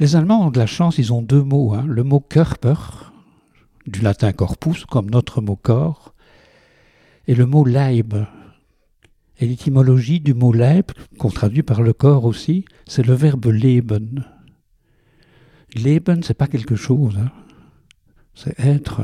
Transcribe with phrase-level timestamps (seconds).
[0.00, 1.74] Les Allemands ont de la chance, ils ont deux mots.
[1.74, 1.84] Hein.
[1.86, 3.12] Le mot Körper,
[3.86, 6.14] du latin corpus, comme notre mot corps,
[7.26, 8.14] et le mot Leib.
[9.38, 10.86] Et l'étymologie du mot Leib,
[11.18, 14.24] qu'on traduit par le corps aussi, c'est le verbe leben.
[15.74, 17.30] Leben, c'est pas quelque chose, hein.
[18.34, 19.02] c'est être.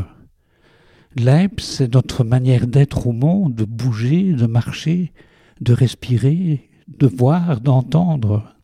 [1.15, 5.13] Leib, c'est notre manière d'être au monde, de bouger, de marcher,
[5.61, 8.55] de respirer, de voir, d'entendre.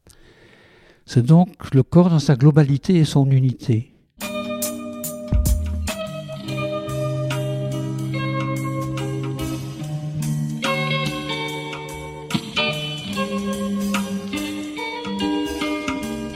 [1.14, 3.92] C'est donc le corps dans sa globalité et son unité.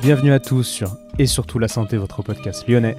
[0.03, 2.97] Bienvenue à tous sur Et surtout la santé, votre podcast lyonnais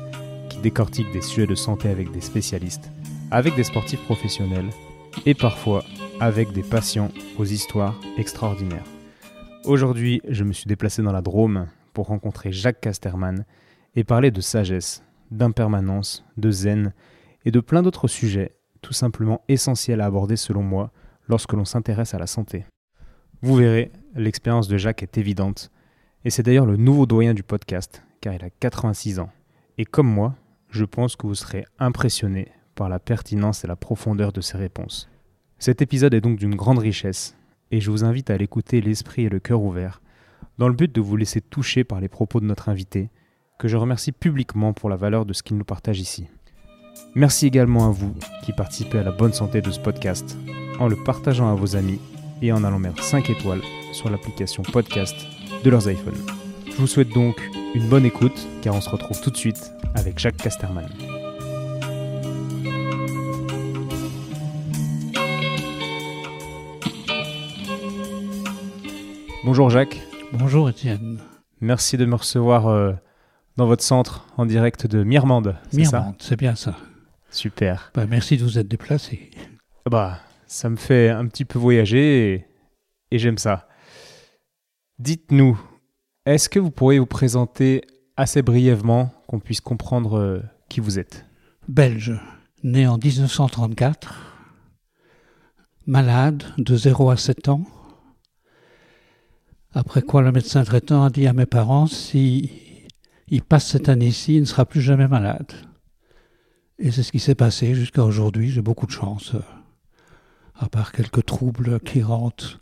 [0.50, 2.90] qui décortique des sujets de santé avec des spécialistes,
[3.30, 4.72] avec des sportifs professionnels
[5.28, 5.84] et parfois
[6.20, 8.97] avec des patients aux histoires extraordinaires.
[9.68, 13.44] Aujourd'hui, je me suis déplacé dans la Drôme pour rencontrer Jacques Casterman
[13.96, 16.94] et parler de sagesse, d'impermanence, de zen
[17.44, 20.94] et de plein d'autres sujets tout simplement essentiels à aborder selon moi
[21.28, 22.64] lorsque l'on s'intéresse à la santé.
[23.42, 25.70] Vous verrez, l'expérience de Jacques est évidente
[26.24, 29.32] et c'est d'ailleurs le nouveau doyen du podcast car il a 86 ans.
[29.78, 30.34] Et comme moi,
[30.70, 35.10] je pense que vous serez impressionné par la pertinence et la profondeur de ses réponses.
[35.60, 37.37] Cet épisode est donc d'une grande richesse
[37.72, 40.02] et je vous invite à l'écouter l'esprit et le cœur ouverts,
[40.58, 43.10] dans le but de vous laisser toucher par les propos de notre invité,
[43.60, 46.28] que je remercie publiquement pour la valeur de ce qu'il nous partage ici.
[47.16, 50.38] Merci également à vous qui participez à la bonne santé de ce podcast,
[50.80, 52.00] en le partageant à vos amis
[52.42, 53.62] et en allant mettre 5 étoiles
[53.94, 55.16] sur l'application podcast
[55.64, 56.26] de leurs iPhones.
[56.68, 57.36] Je vous souhaite donc
[57.74, 60.88] une bonne écoute, car on se retrouve tout de suite avec Jacques Casterman.
[69.48, 70.02] Bonjour Jacques.
[70.34, 71.22] Bonjour Étienne.
[71.62, 72.92] Merci de me recevoir euh,
[73.56, 75.56] dans votre centre en direct de Mirmande.
[75.72, 76.76] Mirmande, c'est bien ça.
[77.32, 77.90] Super.
[77.96, 79.32] Bah, merci de vous être déplacé.
[79.90, 82.46] Bah, ça me fait un petit peu voyager
[83.10, 83.70] et, j'aime ça.
[85.00, 85.58] Dites-nous,
[86.26, 87.86] est-ce que vous pourriez vous présenter
[88.18, 91.26] assez brièvement qu'on puisse comprendre euh, qui vous êtes?
[91.70, 92.20] Belge,
[92.64, 94.14] né en 1934,
[95.86, 97.64] malade de 0 à 7 ans,
[99.74, 102.52] après quoi, le médecin traitant a dit à mes parents si
[103.28, 105.52] il passe cette année-ci, il ne sera plus jamais malade.
[106.80, 108.50] Et c'est ce qui s'est passé jusqu'à aujourd'hui.
[108.50, 109.36] J'ai beaucoup de chance,
[110.56, 112.62] à part quelques troubles qui rentrent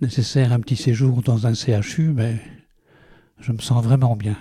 [0.00, 2.40] nécessaires un petit séjour dans un CHU, mais
[3.40, 4.36] je me sens vraiment bien.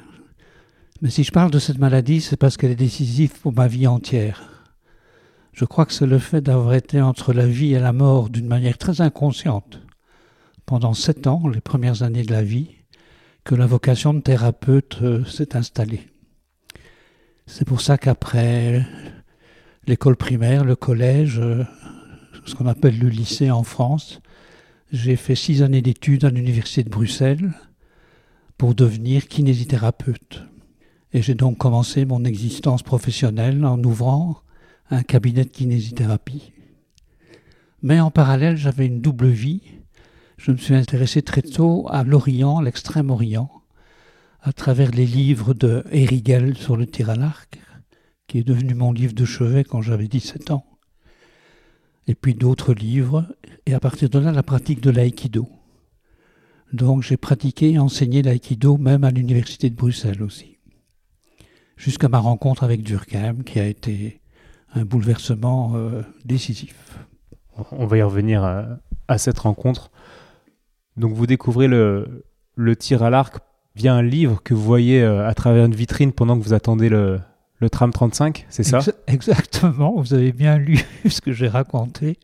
[1.01, 3.87] Mais si je parle de cette maladie, c'est parce qu'elle est décisive pour ma vie
[3.87, 4.65] entière.
[5.53, 8.47] Je crois que c'est le fait d'avoir été entre la vie et la mort d'une
[8.47, 9.79] manière très inconsciente
[10.69, 12.75] pendant sept ans, les premières années de la vie,
[13.43, 16.01] que la vocation de thérapeute euh, s'est installée.
[17.47, 18.85] C'est pour ça qu'après
[19.87, 21.63] l'école primaire, le collège, euh,
[22.45, 24.21] ce qu'on appelle le lycée en France,
[24.91, 27.51] j'ai fait six années d'études à l'université de Bruxelles
[28.59, 30.43] pour devenir kinésithérapeute.
[31.13, 34.43] Et j'ai donc commencé mon existence professionnelle en ouvrant
[34.91, 36.53] un cabinet de kinésithérapie.
[37.81, 39.78] Mais en parallèle, j'avais une double vie
[40.39, 43.51] je me suis intéressé très tôt à l'Orient, l'extrême-Orient,
[44.41, 47.59] à travers les livres de Erigel sur le tir à l'arc,
[48.25, 50.65] qui est devenu mon livre de chevet quand j'avais 17 ans,
[52.07, 53.25] et puis d'autres livres,
[53.65, 55.49] et à partir de là, la pratique de l'aïkido.
[56.71, 60.57] Donc j'ai pratiqué et enseigné l'aïkido même à l'université de Bruxelles aussi,
[61.75, 64.21] jusqu'à ma rencontre avec Durkheim, qui a été
[64.73, 66.97] un bouleversement euh, décisif.
[67.71, 68.41] On va y revenir
[69.09, 69.91] à cette rencontre.
[70.99, 72.23] Donc vous découvrez le,
[72.77, 73.37] tir à l'arc
[73.73, 76.89] via un livre que vous voyez euh, à travers une vitrine pendant que vous attendez
[76.89, 77.21] le,
[77.71, 80.77] tram 35, c'est ça Exactement, vous avez bien lu
[81.09, 82.17] ce que j'ai raconté.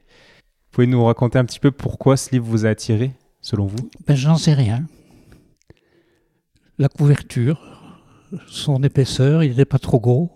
[0.43, 3.89] Vous pouvez nous raconter un petit peu pourquoi ce livre vous a attiré, selon vous?
[4.05, 4.85] Ben, J'en sais rien.
[6.77, 7.61] La couverture,
[8.47, 10.33] son épaisseur, il n'était pas trop gros.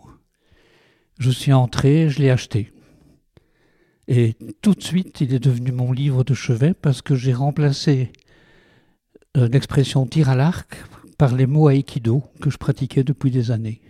[1.17, 2.71] Je suis entré, je l'ai acheté.
[4.07, 8.13] Et tout de suite, il est devenu mon livre de chevet parce que j'ai remplacé
[9.35, 10.83] l'expression tir à l'arc
[11.17, 13.81] par les mots aïkido que je pratiquais depuis des années.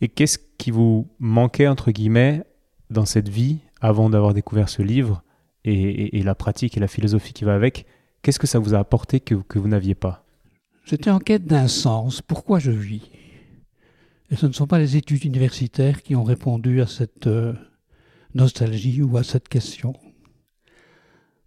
[0.00, 2.44] Et qu'est-ce qui vous manquait, entre guillemets,
[2.90, 5.22] dans cette vie avant d'avoir découvert ce livre
[5.64, 7.86] et, la pratique et la philosophie qui va avec?
[8.22, 10.26] Qu'est-ce que ça vous a apporté que, vous n'aviez pas?
[10.84, 12.20] J'étais en quête d'un sens.
[12.20, 13.08] Pourquoi je vis?
[14.30, 17.52] Et ce ne sont pas les études universitaires qui ont répondu à cette euh,
[18.34, 19.94] nostalgie ou à cette question.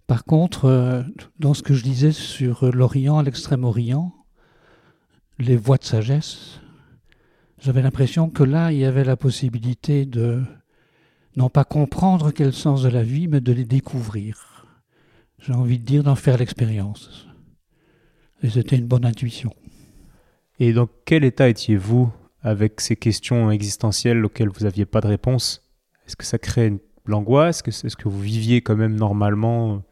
[0.07, 1.03] Par contre, euh,
[1.37, 4.15] dans ce que je disais sur l'Orient, l'extrême-Orient,
[5.37, 6.61] les voies de sagesse,
[7.59, 10.41] j'avais l'impression que là, il y avait la possibilité de
[11.35, 14.65] non pas comprendre quel sens de la vie, mais de les découvrir.
[15.39, 17.27] J'ai envie de dire d'en faire l'expérience.
[18.41, 19.53] Et c'était une bonne intuition.
[20.59, 22.11] Et dans quel état étiez-vous
[22.41, 25.63] avec ces questions existentielles auxquelles vous n'aviez pas de réponse?
[26.07, 26.73] Est-ce que ça crée
[27.05, 27.61] l'angoisse?
[27.67, 29.83] Est-ce que vous viviez quand même normalement?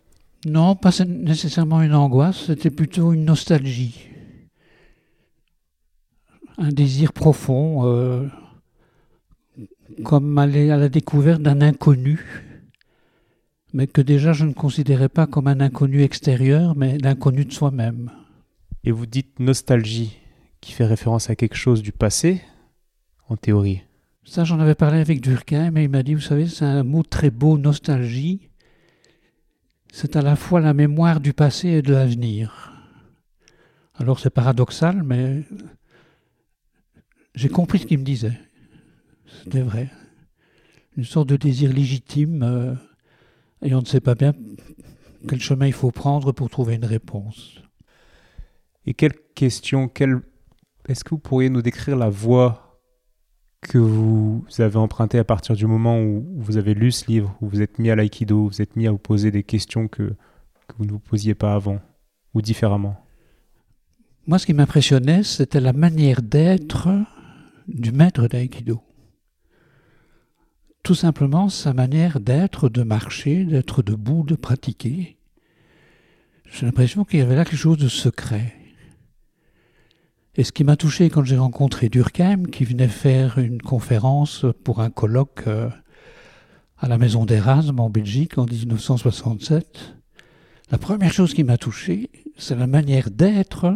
[0.45, 4.09] Non, pas nécessairement une angoisse, c'était plutôt une nostalgie.
[6.57, 8.27] Un désir profond, euh,
[10.03, 12.43] comme aller à la découverte d'un inconnu,
[13.73, 18.11] mais que déjà je ne considérais pas comme un inconnu extérieur, mais l'inconnu de soi-même.
[18.83, 20.19] Et vous dites nostalgie
[20.61, 22.41] qui fait référence à quelque chose du passé,
[23.29, 23.81] en théorie
[24.23, 27.01] Ça, j'en avais parlé avec Durkheim et il m'a dit, vous savez, c'est un mot
[27.01, 28.49] très beau, nostalgie.
[29.97, 32.73] C'est à la fois la mémoire du passé et de l'avenir.
[33.93, 35.43] Alors c'est paradoxal, mais
[37.33, 38.37] j'ai compris ce qu'il me disait.
[39.25, 39.89] C'était vrai.
[40.97, 42.73] Une sorte de désir légitime, euh,
[43.61, 44.33] et on ne sait pas bien
[45.29, 47.61] quel chemin il faut prendre pour trouver une réponse.
[48.85, 50.19] Et quelle question, quelle
[50.89, 52.64] est-ce que vous pourriez nous décrire la voie
[53.67, 57.47] que vous avez empruntée à partir du moment où vous avez lu ce livre, où
[57.47, 60.15] vous êtes mis à l'aïkido, vous êtes mis à vous poser des questions que,
[60.77, 61.79] vous ne vous posiez pas avant,
[62.33, 62.97] ou différemment?
[64.27, 66.89] Moi, ce qui m'impressionnait, c'était la manière d'être
[67.67, 68.81] du maître d'aïkido.
[70.83, 75.17] Tout simplement sa manière d'être, de marcher, d'être debout, de pratiquer.
[76.45, 78.53] J'ai l'impression qu'il y avait là quelque chose de secret.
[80.37, 84.81] Et ce qui m'a touché quand j'ai rencontré Durkheim, qui venait faire une conférence pour
[84.81, 85.69] un colloque euh,
[86.77, 89.95] à la Maison d'Erasme en Belgique en 1967,
[90.71, 93.73] la première chose qui m'a touché, c'est la manière d'être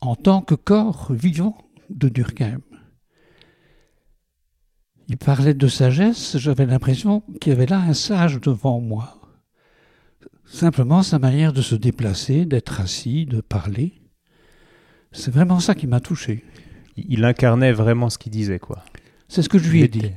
[0.00, 1.56] en tant que corps vivant
[1.88, 2.60] de Durkheim.
[5.08, 9.18] Il parlait de sagesse, j'avais l'impression qu'il y avait là un sage devant moi.
[10.44, 13.97] Simplement sa manière de se déplacer, d'être assis, de parler.
[15.12, 16.44] C'est vraiment ça qui m'a touché.
[16.96, 18.84] Il incarnait vraiment ce qu'il disait, quoi.
[19.28, 20.10] C'est ce que je lui ai dit.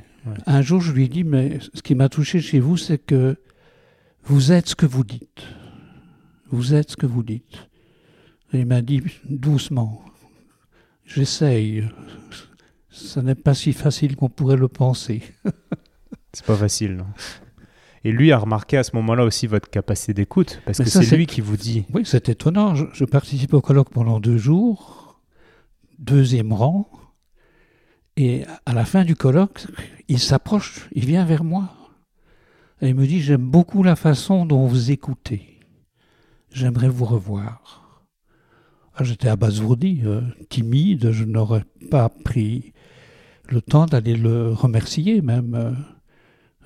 [0.46, 3.36] Un jour, je lui ai dit, mais ce qui m'a touché chez vous, c'est que
[4.24, 5.42] vous êtes ce que vous dites.
[6.50, 7.68] Vous êtes ce que vous dites.
[8.52, 10.04] Et il m'a dit doucement,
[11.06, 11.88] j'essaye.
[12.90, 15.22] Ça n'est pas si facile qu'on pourrait le penser.
[16.32, 17.06] c'est pas facile, non?
[18.04, 21.26] Et lui a remarqué à ce moment-là aussi votre capacité d'écoute, parce que c'est lui
[21.26, 21.84] qui vous dit.
[21.94, 22.74] Oui, c'est étonnant.
[22.74, 25.20] Je, participe au colloque pendant deux jours,
[25.98, 26.90] deuxième rang,
[28.16, 29.66] et à la fin du colloque,
[30.08, 31.74] il s'approche, il vient vers moi.
[32.80, 35.60] Et il me dit J'aime beaucoup la façon dont vous écoutez.
[36.50, 38.02] J'aimerais vous revoir.
[38.94, 40.20] Ah, j'étais abasourdi, euh,
[40.50, 42.74] timide, je n'aurais pas pris
[43.48, 45.76] le temps d'aller le remercier même.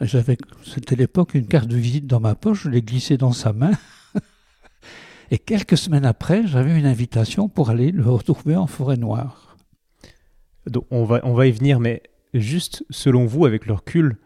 [0.01, 3.53] J'avais, c'était l'époque, une carte de visite dans ma poche, je l'ai glissée dans sa
[3.53, 3.73] main.
[5.31, 9.57] Et quelques semaines après, j'avais une invitation pour aller le retrouver en forêt noire.
[10.67, 12.03] Donc on va, on va y venir, mais
[12.35, 14.19] juste selon vous, avec le recul,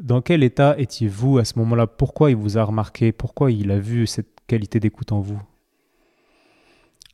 [0.00, 1.86] dans quel état étiez-vous à ce moment-là?
[1.86, 3.12] Pourquoi il vous a remarqué?
[3.12, 5.40] Pourquoi il a vu cette qualité d'écoute en vous?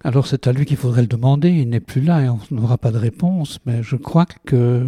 [0.02, 1.50] Alors c'est à lui qu'il faudrait le demander.
[1.50, 3.58] Il n'est plus là et on n'aura pas de réponse.
[3.64, 4.86] Mais je crois que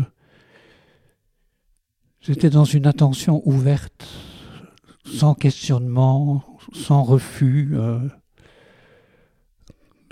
[2.20, 4.06] J'étais dans une attention ouverte,
[5.04, 7.70] sans questionnement, sans refus.
[7.74, 8.00] Euh,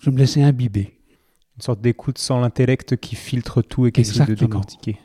[0.03, 1.01] je me laissais imbiber.
[1.57, 4.99] Une sorte d'écoute sans l'intellect qui filtre tout et qui essaie de décortiquer.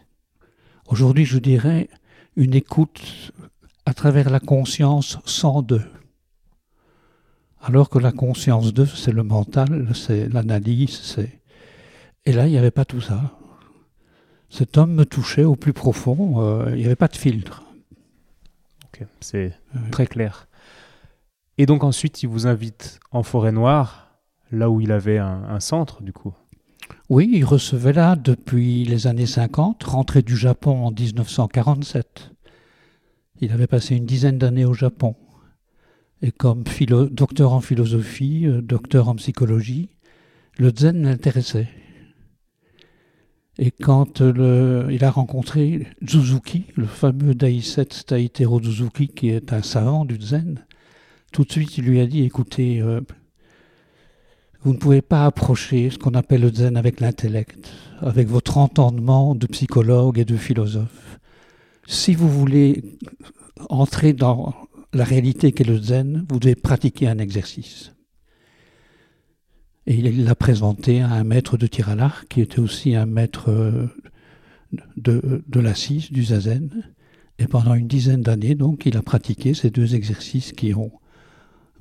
[0.88, 1.90] Aujourd'hui, je dirais
[2.36, 3.32] une écoute
[3.86, 5.86] à travers la conscience sans deux.
[7.62, 11.42] Alors que la conscience deux, c'est le mental, c'est l'analyse, c'est...
[12.26, 13.39] Et là, il n'y avait pas tout ça.
[14.50, 17.64] Cet homme me touchait au plus profond, euh, il n'y avait pas de filtre.
[18.86, 19.54] Ok, c'est
[19.92, 20.48] très clair.
[21.58, 24.18] Et donc ensuite, il vous invite en forêt noire,
[24.52, 26.34] là où il avait un, centre, du coup.
[27.10, 32.32] Oui, il recevait là depuis les années 50, rentré du Japon en 1947.
[33.42, 35.16] Il avait passé une dizaine d'années au Japon.
[36.22, 36.64] Et comme
[37.12, 39.90] docteur en philosophie, euh, docteur en psychologie,
[40.58, 41.70] le zen l'intéressait.
[43.62, 50.06] Et quand il a rencontré Suzuki, le fameux Daisetsu Taitero Suzuki, qui est un savant
[50.06, 50.64] du zen,
[51.34, 53.02] tout de suite il lui a dit écoutez, euh,
[54.64, 59.36] vous ne pouvez pas approcher ce qu'on appelle le zen avec l'intellect, avec votre entendement
[59.36, 61.20] de psychologue et de philosophe.
[61.86, 62.98] Si vous voulez
[63.70, 64.56] entrer dans
[64.94, 67.92] la réalité qu'est le zen, vous devez pratiquer un exercice.
[69.90, 73.08] Et il l'a présenté à un maître de tir à l'arc qui était aussi un
[73.08, 73.88] maître euh,
[74.98, 76.70] de, de l'assise, du zazen.
[77.40, 80.92] Et pendant une dizaine d'années, donc, il a pratiqué ces deux exercices qui ont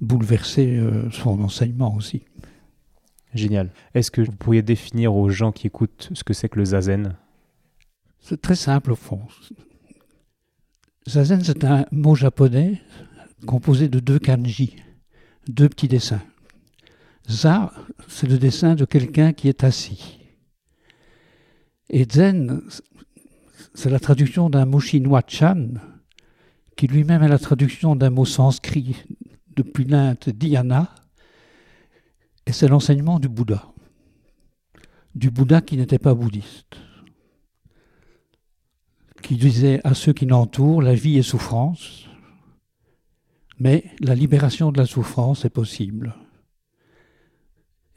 [0.01, 2.23] bouleversé euh, son enseignement aussi.
[3.35, 3.71] Génial.
[3.93, 7.15] Est-ce que vous pourriez définir aux gens qui écoutent ce que c'est que le zazen?
[8.21, 9.21] C'est très simple au fond.
[11.07, 12.81] Zazen, c'est un mot japonais
[13.45, 14.77] composé de deux kanji,
[15.47, 16.23] deux petits dessins.
[17.31, 17.73] Za,
[18.09, 20.19] c'est le dessin de quelqu'un qui est assis.
[21.91, 22.63] Et Zen,
[23.75, 25.75] c'est la traduction d'un mot chinois Chan,
[26.77, 28.97] qui lui-même est la traduction d'un mot sanskrit
[29.57, 30.95] depuis l'Inde Dhyana,
[32.47, 33.73] et c'est l'enseignement du Bouddha.
[35.15, 36.77] Du Bouddha qui n'était pas bouddhiste,
[39.23, 42.07] qui disait à ceux qui l'entourent, la vie est souffrance,
[43.59, 46.15] mais la libération de la souffrance est possible.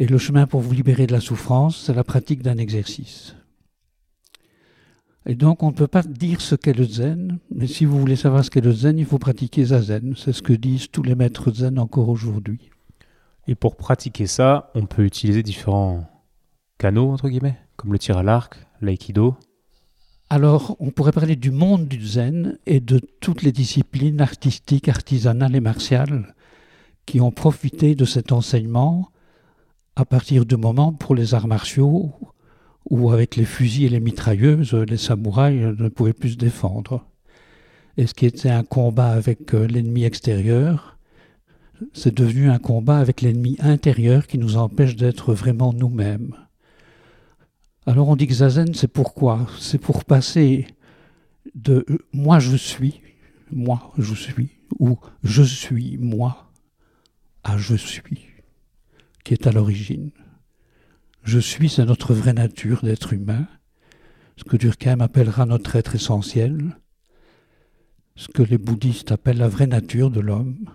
[0.01, 3.36] Et le chemin pour vous libérer de la souffrance, c'est la pratique d'un exercice.
[5.27, 8.15] Et donc, on ne peut pas dire ce qu'est le zen, mais si vous voulez
[8.15, 10.15] savoir ce qu'est le zen, il faut pratiquer zazen.
[10.17, 12.72] C'est ce que disent tous les maîtres zen encore aujourd'hui.
[13.48, 16.10] Et pour pratiquer ça, on peut utiliser différents
[16.79, 19.36] canaux, entre guillemets, comme le tir à l'arc, l'aïkido.
[20.31, 25.55] Alors, on pourrait parler du monde du zen et de toutes les disciplines artistiques, artisanales
[25.55, 26.34] et martiales
[27.05, 29.11] qui ont profité de cet enseignement
[30.01, 32.12] à partir du moment pour les arts martiaux
[32.89, 37.05] où avec les fusils et les mitrailleuses, les samouraïs ne pouvaient plus se défendre.
[37.98, 40.98] Et ce qui était un combat avec euh, l'ennemi extérieur,
[41.93, 46.34] c'est devenu un combat avec l'ennemi intérieur qui nous empêche d'être vraiment nous-mêmes.
[47.86, 49.46] Alors on dit que Zazen, c'est pourquoi?
[49.60, 50.65] C'est pour passer
[51.53, 53.01] de euh, moi je suis,
[53.51, 56.51] moi je suis, ou je suis moi,
[57.43, 58.30] à je suis,
[59.24, 60.12] qui est à l'origine.
[61.24, 63.48] Je suis, c'est notre vraie nature d'être humain,
[64.38, 66.78] ce que Durkheim appellera notre être essentiel,
[68.16, 70.66] ce que les bouddhistes appellent la vraie nature de l'homme.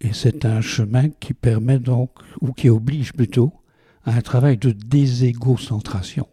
[0.00, 3.52] Et c'est un chemin qui permet donc, ou qui oblige plutôt,
[4.04, 6.26] à un travail de déségocentration.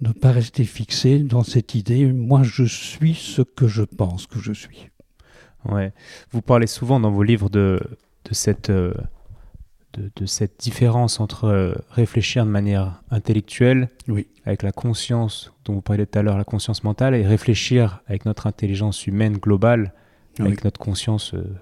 [0.00, 4.38] Ne pas rester fixé dans cette idée, moi je suis ce que je pense que
[4.38, 4.88] je suis.
[5.64, 5.92] Ouais.
[6.30, 7.80] Vous parlez souvent dans vos livres de,
[8.24, 8.94] de cette euh,
[9.94, 14.28] de, cette différence entre euh, réfléchir de manière intellectuelle, oui.
[14.44, 18.24] avec la conscience dont vous parliez tout à l'heure, la conscience mentale, et réfléchir avec
[18.24, 19.92] notre intelligence humaine globale,
[20.38, 21.56] avec notre conscience euh,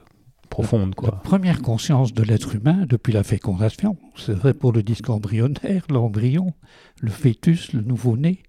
[0.51, 0.91] profonde.
[0.91, 1.23] La, quoi.
[1.23, 6.53] première conscience de l'être humain depuis la fécondation, c'est vrai pour le disque embryonnaire, l'embryon,
[7.01, 8.43] le fœtus, le nouveau-né,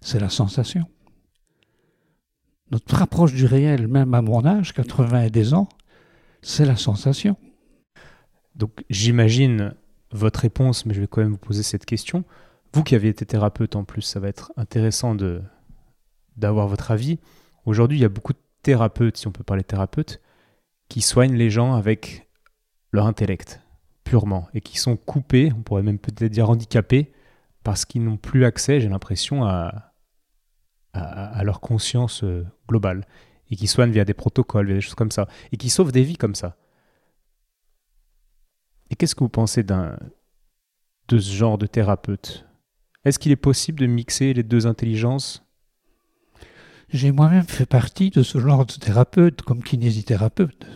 [0.00, 0.84] c'est la sensation.
[2.70, 5.68] Notre approche du réel, même à mon âge, 80 et des ans,
[6.40, 7.36] c'est la sensation.
[8.54, 9.74] Donc j'imagine
[10.12, 12.24] votre réponse, mais je vais quand même vous poser cette question.
[12.74, 15.42] Vous qui avez été thérapeute en plus, ça va être intéressant de
[16.36, 17.18] d'avoir votre avis.
[17.66, 20.20] Aujourd'hui, il y a beaucoup de thérapeutes, si on peut parler thérapeutes,
[20.88, 22.28] qui soignent les gens avec
[22.90, 23.60] leur intellect,
[24.04, 27.12] purement, et qui sont coupés, on pourrait même peut-être dire handicapés,
[27.64, 29.88] parce qu'ils n'ont plus accès, j'ai l'impression, à,
[31.42, 33.06] leur conscience euh, globale,
[33.50, 36.02] et qui soignent via des protocoles, via des choses comme ça, et qui sauvent des
[36.02, 36.56] vies comme ça.
[38.92, 39.96] Et qu'est-ce que vous pensez d'un
[41.08, 42.44] de ce genre de thérapeute?
[43.06, 45.44] Est-ce qu'il est possible de mixer les deux intelligences?
[46.90, 50.66] J'ai moi-même fait partie de ce genre de thérapeute comme kinésithérapeute.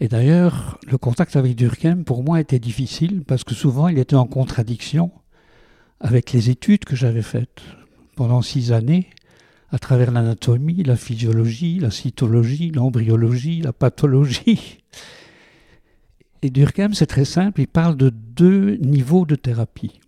[0.00, 4.16] Et d'ailleurs, le contact avec Durkheim, pour moi, était difficile parce que souvent, il était
[4.16, 5.12] en contradiction
[6.00, 7.62] avec les études que j'avais faites
[8.16, 9.10] pendant six années
[9.70, 14.80] à travers l'anatomie, la physiologie, la cytologie, l'embryologie, la pathologie.
[16.44, 19.98] Et Durkheim, c'est très simple, il parle de deux niveaux de thérapie.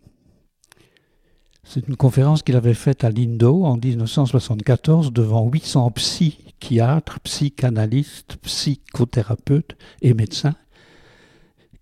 [1.64, 9.78] C'est une conférence qu'il avait faite à Lindo en 1974 devant 800 psychiatres, psychanalystes, psychothérapeutes
[10.02, 10.56] et médecins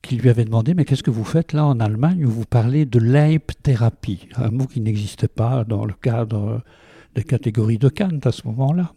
[0.03, 2.87] qui lui avaient demandé Mais qu'est-ce que vous faites là en Allemagne où vous parlez
[2.87, 6.63] de Leib-thérapie Un mot qui n'existait pas dans le cadre
[7.17, 8.93] des catégories de Kant à ce moment-là.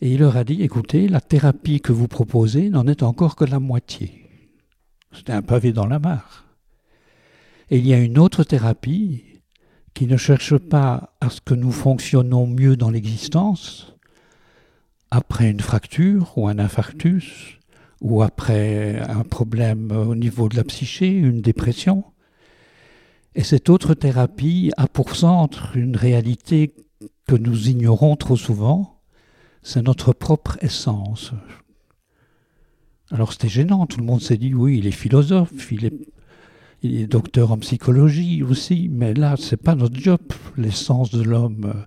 [0.00, 3.44] Et il leur a dit Écoutez, la thérapie que vous proposez n'en est encore que
[3.44, 4.27] la moitié.
[5.12, 6.44] C'était un pavé dans la mare.
[7.70, 9.24] Et il y a une autre thérapie
[9.94, 13.96] qui ne cherche pas à ce que nous fonctionnons mieux dans l'existence,
[15.10, 17.58] après une fracture ou un infarctus,
[18.00, 22.04] ou après un problème au niveau de la psyché, une dépression.
[23.34, 26.74] Et cette autre thérapie a pour centre une réalité
[27.26, 29.00] que nous ignorons trop souvent,
[29.62, 31.32] c'est notre propre essence.
[33.10, 37.52] Alors c'était gênant, tout le monde s'est dit oui, il est philosophe, il est, docteur
[37.52, 40.20] en psychologie aussi, mais là, c'est pas notre job,
[40.56, 41.82] l'essence de l'homme, euh,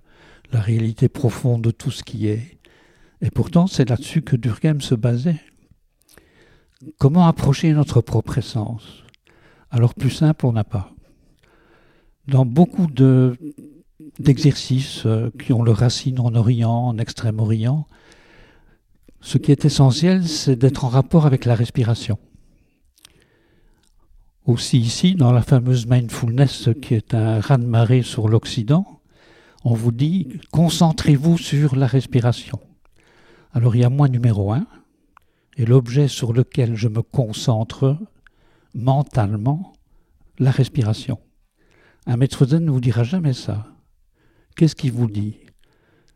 [0.52, 2.58] la réalité profonde de tout ce qui est.
[3.22, 5.40] Et pourtant, c'est là-dessus que Durkheim se basait.
[6.98, 9.04] Comment approcher notre propre essence?
[9.70, 10.92] Alors plus simple, on n'a pas.
[12.26, 13.38] Dans beaucoup de,
[14.18, 17.86] d'exercices euh, qui ont leur racine en Orient, en Extrême-Orient,
[19.22, 22.18] ce qui est essentiel, c'est d'être en rapport avec la respiration.
[24.44, 29.00] Aussi ici, dans la fameuse mindfulness qui est un raz-de-marée sur l'Occident,
[29.64, 32.58] on vous dit concentrez-vous sur la respiration.
[33.52, 34.66] Alors il y a moi numéro un,
[35.56, 37.96] et l'objet sur lequel je me concentre
[38.74, 39.72] mentalement,
[40.38, 41.20] la respiration.
[42.06, 43.66] Un maître zen ne vous dira jamais ça.
[44.56, 45.36] Qu'est-ce qu'il vous dit?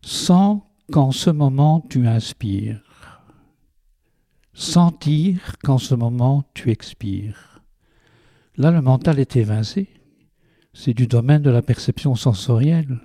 [0.03, 2.86] Sans qu'en ce moment tu inspires.
[4.59, 7.61] Sentir qu'en ce moment tu expires.
[8.57, 9.87] Là, le mental est évincé.
[10.73, 12.99] C'est du domaine de la perception sensorielle.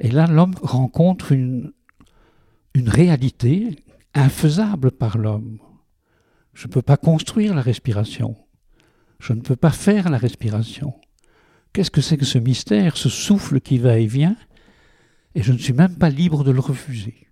[0.00, 1.72] Et là, l'homme rencontre une,
[2.74, 3.76] une réalité
[4.12, 5.60] infaisable par l'homme.
[6.52, 8.36] Je ne peux pas construire la respiration.
[9.20, 10.94] Je ne peux pas faire la respiration.
[11.72, 14.36] Qu'est-ce que c'est que ce mystère, ce souffle qui va et vient?
[15.36, 17.25] Et je ne suis même pas libre de le refuser.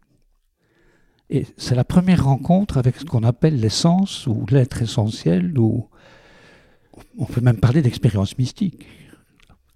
[1.30, 5.88] Et c'est la première rencontre avec ce qu'on appelle l'essence ou l'être essentiel, ou
[7.18, 8.86] on peut même parler d'expérience mystique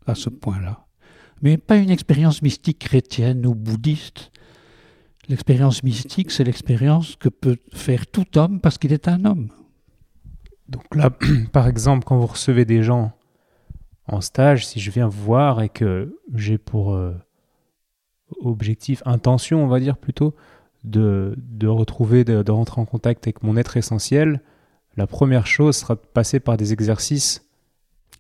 [0.07, 0.87] à ce point-là.
[1.43, 4.31] Mais pas une expérience mystique chrétienne ou bouddhiste.
[5.29, 9.49] L'expérience mystique, c'est l'expérience que peut faire tout homme parce qu'il est un homme.
[10.69, 11.11] Donc là,
[11.53, 13.13] par exemple, quand vous recevez des gens
[14.07, 17.15] en stage, si je viens voir et que j'ai pour euh,
[18.41, 20.35] objectif, intention, on va dire plutôt,
[20.85, 24.41] de, retrouver, de, de, rentrer en contact avec mon être essentiel,
[24.97, 27.45] la première chose sera de passer par des exercices.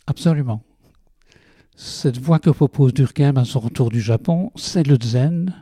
[0.06, 0.62] Absolument.
[1.76, 5.54] Cette voie que propose Durkheim à son retour du Japon, c'est le zen,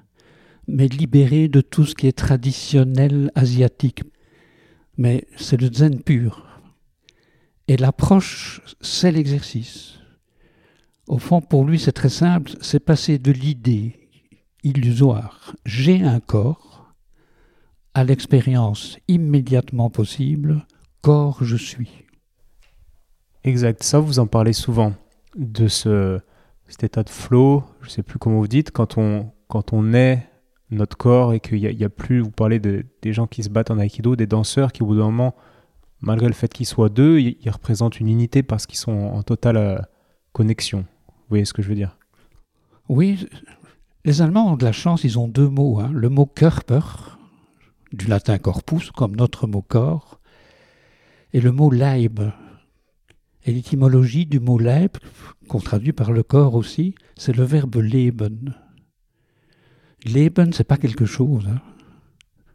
[0.66, 4.02] mais libéré de tout ce qui est traditionnel asiatique.
[4.96, 6.46] Mais c'est le zen pur.
[7.68, 9.98] Et l'approche, c'est l'exercice.
[11.06, 14.06] Au fond, pour lui, c'est très simple, c'est passer de l'idée
[14.66, 16.75] illusoire j'ai un corps
[17.96, 20.66] à l'expérience immédiatement possible
[21.00, 22.04] corps je suis.
[23.42, 24.92] Exact, ça vous en parlez souvent
[25.34, 26.20] de ce,
[26.68, 29.94] cet état de flow, je ne sais plus comment vous dites, quand on, quand on
[29.94, 30.28] est
[30.70, 33.48] notre corps et qu'il n'y a, a, plus, vous parlez de, des gens qui se
[33.48, 35.34] battent en aïkido, des danseurs qui au bout d'un moment,
[36.02, 39.22] malgré le fait qu'ils soient deux, ils, ils représentent une unité parce qu'ils sont en
[39.22, 39.78] totale euh,
[40.34, 40.80] connexion.
[41.08, 41.96] Vous voyez ce que je veux dire?
[42.90, 43.26] Oui,
[44.04, 45.80] les Allemands ont de la chance, ils ont deux mots.
[45.80, 45.90] Hein.
[45.94, 47.15] Le mot Körper,
[47.92, 50.20] du latin corpus, comme notre mot corps,
[51.32, 52.20] et le mot Leib.
[53.44, 54.96] Et l'étymologie du mot Leib,
[55.48, 58.54] qu'on traduit par le corps aussi, c'est le verbe leben.
[60.04, 61.60] Leben, c'est pas quelque chose, hein.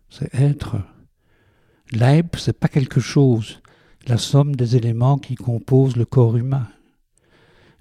[0.10, 0.78] c'est être.
[1.92, 3.62] Leib, c'est pas quelque chose,
[4.08, 6.68] la somme des éléments qui composent le corps humain.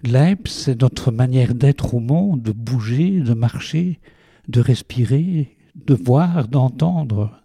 [0.02, 4.00] Leib, c'est notre manière d'être au monde, de bouger, de marcher,
[4.48, 7.40] de respirer, de voir, d'entendre.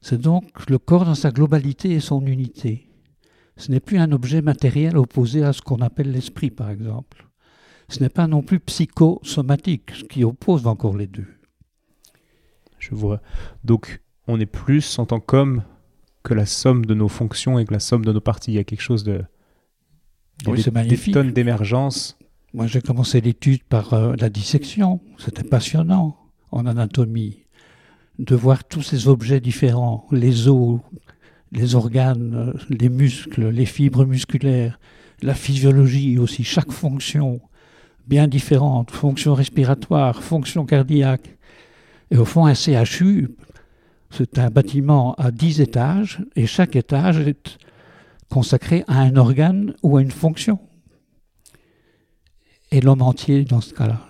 [0.00, 2.90] C'est donc le corps dans sa globalité et son unité.
[3.56, 7.28] Ce n'est plus un objet matériel opposé à ce qu'on appelle l'esprit, par exemple.
[7.88, 11.28] Ce n'est pas non plus psychosomatique, ce qui oppose encore les deux.
[12.78, 13.20] Je vois.
[13.62, 15.62] Donc, on est plus en tant qu'homme
[16.22, 18.52] que la somme de nos fonctions et que la somme de nos parties.
[18.52, 19.24] Il y a quelque chose de,
[20.46, 21.14] oui, c'est magnifique.
[21.14, 22.18] Des tonnes d'émergence.
[22.52, 25.00] Moi, j'ai commencé l'étude par euh, la dissection.
[25.18, 26.16] C'était passionnant
[26.54, 27.38] en anatomie
[28.18, 30.78] de voir tous ces objets différents, les os,
[31.50, 34.78] les organes, les muscles, les fibres musculaires,
[35.20, 37.40] la physiologie aussi, chaque fonction
[38.06, 41.36] bien différente, fonction respiratoire, fonction cardiaque.
[42.10, 43.30] Et au fond, un CHU,
[44.10, 47.58] c'est un bâtiment à 10 étages et chaque étage est
[48.30, 50.60] consacré à un organe ou à une fonction.
[52.70, 54.00] Et l'homme entier, dans ce cas-là,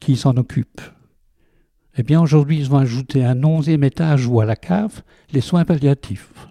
[0.00, 0.80] qui s'en occupe
[1.96, 5.02] Eh bien, aujourd'hui, ils ont ajouté un onzième étage ou à la cave
[5.32, 6.48] les soins palliatifs.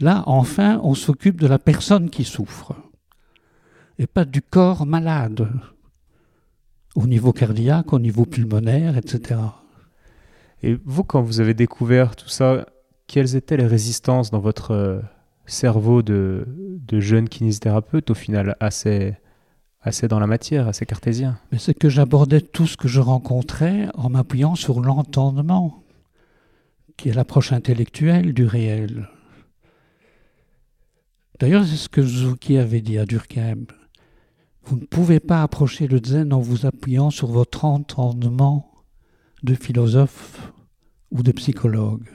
[0.00, 2.74] Là, enfin, on s'occupe de la personne qui souffre,
[3.98, 5.48] et pas du corps malade,
[6.96, 9.40] au niveau cardiaque, au niveau pulmonaire, etc.
[10.62, 12.66] Et vous, quand vous avez découvert tout ça,
[13.06, 15.02] quelles étaient les résistances dans votre
[15.44, 19.16] cerveau de, de jeune kinésithérapeute, au final, assez,
[19.82, 21.38] assez dans la matière, assez cartésien.
[21.50, 25.82] Mais c'est que j'abordais tout ce que je rencontrais en m'appuyant sur l'entendement,
[26.96, 29.08] qui est l'approche intellectuelle du réel.
[31.40, 33.64] D'ailleurs, c'est ce que Suzuki avait dit à Durkheim.
[34.64, 38.70] Vous ne pouvez pas approcher le zen en vous appuyant sur votre entendement
[39.42, 40.52] de philosophe
[41.10, 42.08] ou de psychologue.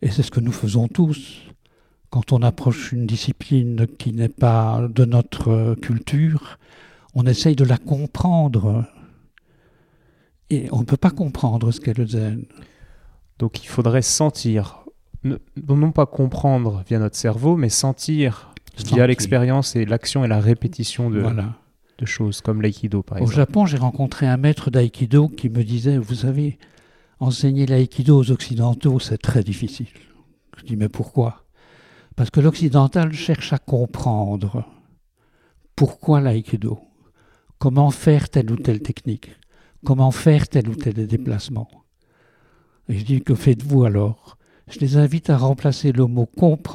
[0.00, 1.51] Et c'est ce que nous faisons tous
[2.12, 6.58] quand on approche une discipline qui n'est pas de notre culture.
[7.14, 8.84] On essaye de la comprendre.
[10.50, 12.44] Et on ne peut pas comprendre ce qu'est le zen.
[13.38, 14.84] Donc il faudrait sentir,
[15.24, 18.52] non pas comprendre via notre cerveau, mais sentir
[18.92, 21.24] via l'expérience et l'action et la répétition de,
[21.96, 23.32] de choses, comme l'aïkido par exemple.
[23.32, 26.58] Au Japon, j'ai rencontré un maître d'aïkido qui me disait, vous savez,
[27.20, 29.86] enseigner l'aïkido aux occidentaux, c'est très difficile.
[30.58, 31.41] Je dis, mais pourquoi?
[32.16, 34.64] Parce que l'occidental cherche à comprendre
[35.74, 36.78] pourquoi l'aïkido,
[37.58, 39.30] comment faire telle ou telle technique,
[39.84, 41.68] comment faire tel ou tel déplacement.
[42.88, 44.36] Et je dis, que faites-vous alors?
[44.68, 46.28] Je les invite à remplacer le, mot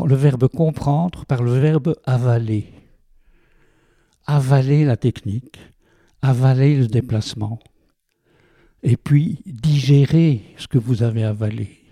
[0.05, 2.73] le verbe comprendre par le verbe avaler.
[4.25, 5.57] Avaler la technique,
[6.21, 7.59] avaler le déplacement,
[8.83, 11.86] et puis digérer ce que vous avez avalé.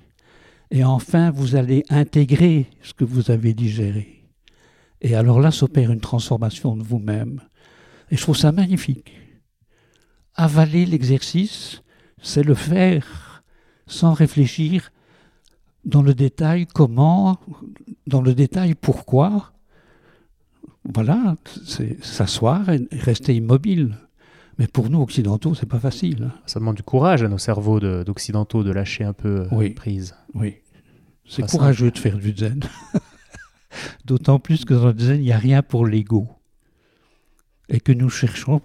[0.72, 4.24] Et enfin, vous allez intégrer ce que vous avez digéré.
[5.02, 7.42] Et alors là s'opère une transformation de vous-même.
[8.10, 9.14] Et je trouve ça magnifique.
[10.36, 11.82] Avaler l'exercice,
[12.22, 13.44] c'est le faire
[13.88, 14.92] sans réfléchir
[15.86, 17.40] dans le détail comment,
[18.08, 19.54] dans le détail pourquoi.
[20.84, 23.96] Voilà, c'est s'asseoir et rester immobile.
[24.58, 26.32] Mais pour nous, occidentaux, c'est pas facile.
[26.46, 29.72] Ça demande du courage à nos cerveaux d'occidentaux de, lâcher un peu oui.
[29.72, 30.16] prise.
[30.34, 30.56] Oui.
[31.28, 32.62] C'est courageux de faire du zen.
[34.06, 36.30] D'autant plus que dans le zen, il n'y a rien pour l'ego.
[37.68, 38.62] Et que nous cherchons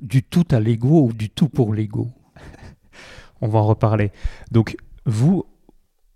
[0.00, 2.10] du tout à l'ego ou du tout pour l'ego.
[3.40, 4.10] On va en reparler.
[4.50, 4.76] Donc,
[5.06, 5.44] vous,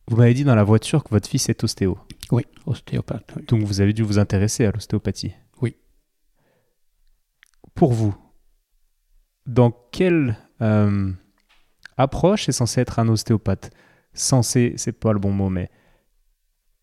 [0.08, 1.98] vous m'avez dit dans la voiture que votre fils est ostéo.
[2.32, 3.38] Oui, ostéopathe.
[3.46, 5.34] Donc, vous avez dû vous intéresser à l'ostéopathie.
[5.60, 5.76] Oui.
[7.74, 8.14] Pour vous,
[9.46, 11.12] dans quelle euh,
[11.96, 13.70] approche est censé être un ostéopathe?
[14.12, 15.70] Censé, c'est pas le bon mot, mais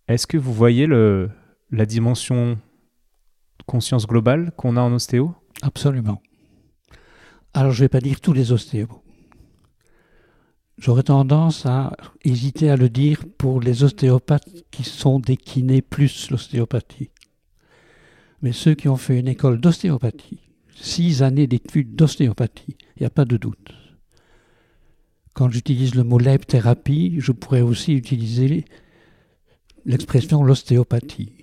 [0.08, 2.58] est-ce que vous voyez la dimension
[3.66, 5.34] conscience globale qu'on a en ostéo?
[5.62, 6.22] Absolument.
[7.54, 9.04] Alors, je ne vais pas dire tous les ostéos.
[10.78, 16.32] J'aurais tendance à hésiter à le dire pour les ostéopathes qui sont des kinés plus
[16.32, 17.12] l'ostéopathie.
[18.42, 20.40] Mais ceux qui ont fait une école d'ostéopathie,
[20.82, 23.74] six années d'études d'ostéopathie, il n'y a pas de doute.
[25.34, 28.66] Quand j'utilise le mot thérapie, je pourrais aussi utiliser
[29.86, 31.34] l'expression l'ostéopathie.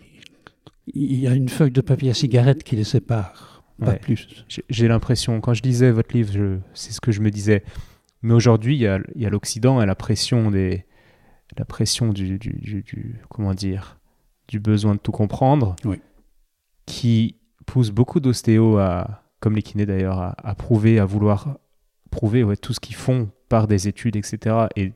[0.94, 4.44] Il y a une feuille de papier à cigarette qui les sépare, pas plus.
[4.68, 7.62] J'ai l'impression, quand je lisais votre livre, c'est ce que je me disais.
[8.22, 8.86] Mais aujourd'hui, il y
[9.26, 10.84] a, l'Occident et la pression des,
[11.56, 12.38] la pression du,
[13.28, 13.98] comment dire,
[14.48, 15.76] du besoin de tout comprendre,
[16.86, 21.58] qui pousse beaucoup d'ostéos à, comme les kinés d'ailleurs, à, prouver, à vouloir
[22.10, 24.66] prouver tout ce qu'ils font par des études, etc.
[24.76, 24.92] Et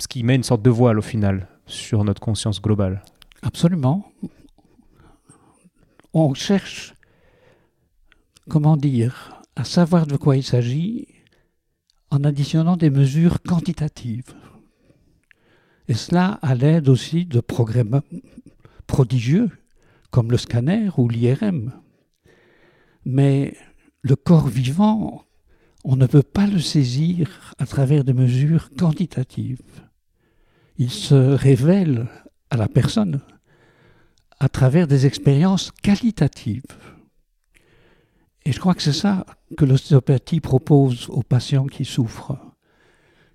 [0.00, 3.02] ce qui met une sorte de voile au final sur notre conscience globale.
[3.42, 4.10] Absolument.
[6.12, 6.94] On cherche,
[8.48, 11.08] comment dire, à savoir de quoi il s'agit
[12.10, 14.34] en additionnant des mesures quantitatives.
[15.88, 18.02] Et cela à l'aide aussi de programmes
[18.86, 19.50] prodigieux
[20.10, 21.72] comme le scanner ou l'IRM.
[23.04, 23.56] Mais
[24.02, 25.24] le corps vivant,
[25.84, 29.62] on ne peut pas le saisir à travers des mesures quantitatives.
[30.76, 32.06] Il se révèle
[32.50, 33.20] à la personne
[34.40, 36.64] à travers des expériences qualitatives.
[38.46, 42.38] Et je crois que c'est ça que l'ostéopathie propose aux patients qui souffrent.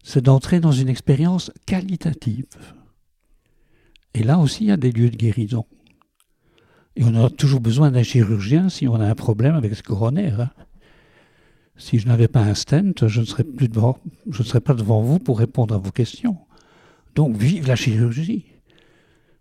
[0.03, 2.45] C'est d'entrer dans une expérience qualitative.
[4.15, 5.65] Et là aussi, il y a des lieux de guérison.
[6.95, 10.41] Et on a toujours besoin d'un chirurgien si on a un problème avec ce coronaire.
[10.41, 10.49] Hein.
[11.77, 14.73] Si je n'avais pas un stent, je ne serais plus devant, je ne serais pas
[14.73, 16.37] devant vous pour répondre à vos questions.
[17.15, 18.45] Donc vive la chirurgie.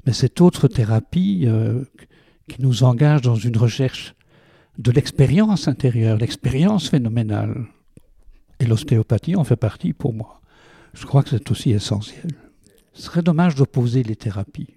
[0.04, 1.84] Mais cette autre thérapie euh,
[2.48, 4.14] qui nous engage dans une recherche
[4.78, 7.66] de l'expérience intérieure, l'expérience phénoménale.
[8.58, 10.40] Et l'ostéopathie en fait partie pour moi.
[10.92, 12.28] Je crois que c'est aussi essentiel.
[12.92, 14.76] Ce serait dommage d'opposer les thérapies.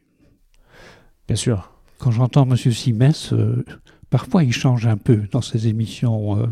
[1.27, 1.76] Bien sûr.
[1.97, 2.55] Quand j'entends M.
[2.55, 3.65] Simès, euh,
[4.09, 6.47] parfois il change un peu dans ses émissions euh,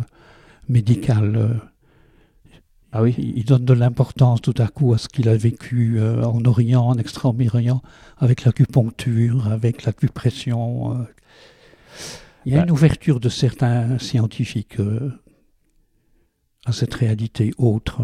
[0.68, 1.36] médicales.
[1.36, 1.54] Euh.
[2.92, 6.44] ah oui Il donne de l'importance tout à coup à ce qu'il a vécu en
[6.46, 7.82] Orient, en Extrême-Orient,
[8.18, 11.06] avec l'acupuncture, avec l'acupression.
[12.46, 14.78] Il y a bah une ouverture de certains scientifiques
[16.66, 18.02] à cette réalité autre.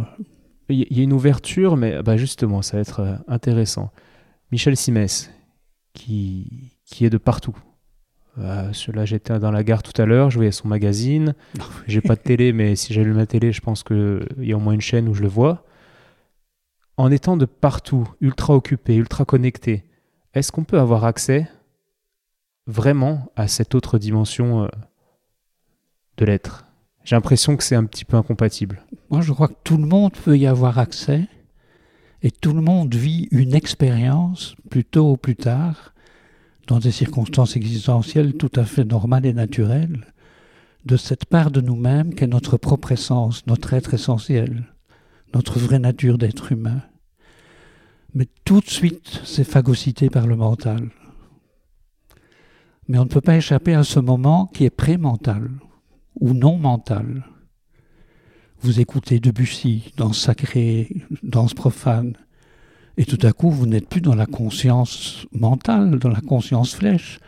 [0.69, 3.91] Il y a une ouverture, mais bah justement, ça va être intéressant.
[4.51, 5.31] Michel Simès,
[5.93, 7.57] qui, qui est de partout.
[8.37, 11.33] Euh, là, j'étais dans la gare tout à l'heure, je voyais son magazine.
[11.87, 14.59] J'ai pas de télé, mais si j'allume ma télé, je pense qu'il y a au
[14.59, 15.65] moins une chaîne où je le vois.
[16.97, 19.85] En étant de partout, ultra occupé, ultra connecté,
[20.33, 21.49] est-ce qu'on peut avoir accès
[22.67, 24.67] vraiment à cette autre dimension euh,
[26.17, 26.65] de l'être?
[27.03, 28.85] J'ai l'impression que c'est un petit peu incompatible.
[29.09, 31.27] Moi, je crois que tout le monde peut y avoir accès
[32.21, 35.90] et tout le monde vit une expérience, plus tôt ou plus tard,
[36.71, 40.07] dans des circonstances existentielles tout à fait normales et naturelles,
[40.85, 44.63] de cette part de nous-mêmes qu'est notre propre essence, notre être essentiel,
[45.33, 46.81] notre vraie nature d'être humain.
[48.13, 50.91] Mais tout de suite, c'est phagocyté par le mental.
[52.87, 55.51] Mais on ne peut pas échapper à ce moment qui est pré-mental
[56.21, 57.25] ou non mental.
[58.61, 60.87] Vous écoutez Debussy, dans sacré,
[61.21, 62.15] danse profane,
[63.01, 67.19] et tout à coup, vous n'êtes plus dans la conscience mentale, dans la conscience flèche.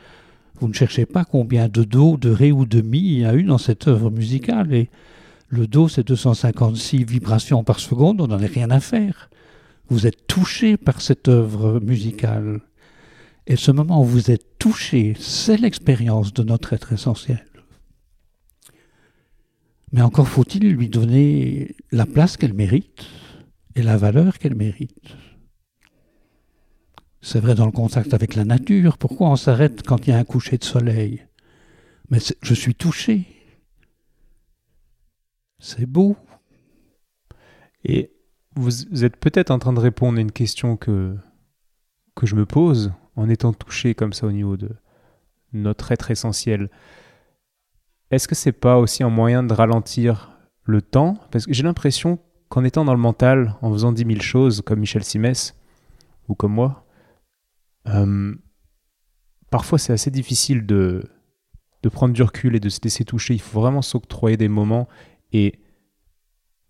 [0.59, 3.33] Vous ne cherchez pas combien de do, de ré ou de mi il y a
[3.33, 4.71] eu dans cette œuvre musicale.
[4.71, 4.91] Et
[5.47, 9.31] le do, c'est 256 vibrations par seconde, on n'en a rien à faire.
[9.89, 12.61] Vous êtes touché par cette œuvre musicale.
[13.47, 17.47] Et ce moment où vous êtes touché, c'est l'expérience de notre être essentiel.
[19.91, 23.07] Mais encore faut-il lui donner la place qu'elle mérite
[23.75, 25.15] et la valeur qu'elle mérite.
[27.25, 28.97] C'est vrai dans le contact avec la nature.
[28.97, 31.25] Pourquoi on s'arrête quand il y a un coucher de soleil?
[32.09, 33.25] Mais je suis touché.
[35.57, 36.17] C'est beau.
[37.85, 38.11] Et
[38.57, 41.15] vous, êtes peut-être en train de répondre à une question que,
[42.13, 44.71] que je me pose en étant touché comme ça au niveau de
[45.53, 46.69] notre être essentiel.
[48.11, 51.17] Est-ce que c'est pas aussi un moyen de ralentir le temps?
[51.31, 54.81] Parce que j'ai l'impression qu'en étant dans le mental, en faisant dix mille choses comme
[54.81, 55.55] Michel Simès
[56.27, 56.82] ou comme moi,
[57.87, 58.35] euh,
[59.49, 61.03] parfois, c'est assez difficile de,
[61.81, 63.33] de prendre du recul et de se laisser toucher.
[63.33, 64.87] Il faut vraiment s'octroyer des moments.
[65.31, 65.59] Et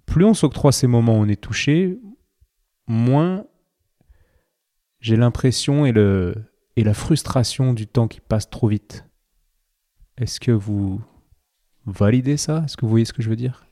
[0.06, 2.00] plus on s'octroie ces moments où on est touché,
[2.88, 3.46] moins
[5.00, 5.94] j'ai l'impression et,
[6.76, 9.06] et la frustration du temps qui passe trop vite.
[10.18, 11.02] Est-ce que vous
[11.86, 12.64] validez ça?
[12.64, 13.68] Est-ce que vous voyez ce que je veux dire?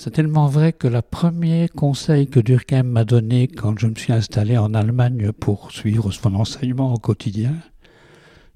[0.00, 4.12] C'est tellement vrai que le premier conseil que Durkheim m'a donné quand je me suis
[4.12, 7.56] installé en Allemagne pour suivre son enseignement au quotidien,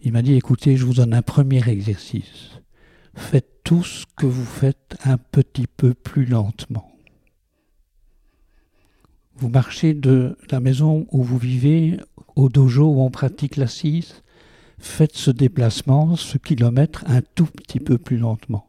[0.03, 2.61] il m'a dit écoutez, je vous donne un premier exercice.
[3.17, 6.93] Faites tout ce que vous faites un petit peu plus lentement.
[9.35, 11.99] Vous marchez de la maison où vous vivez
[12.37, 14.23] au dojo où on pratique l'assise,
[14.79, 18.69] faites ce déplacement, ce kilomètre, un tout petit peu plus lentement.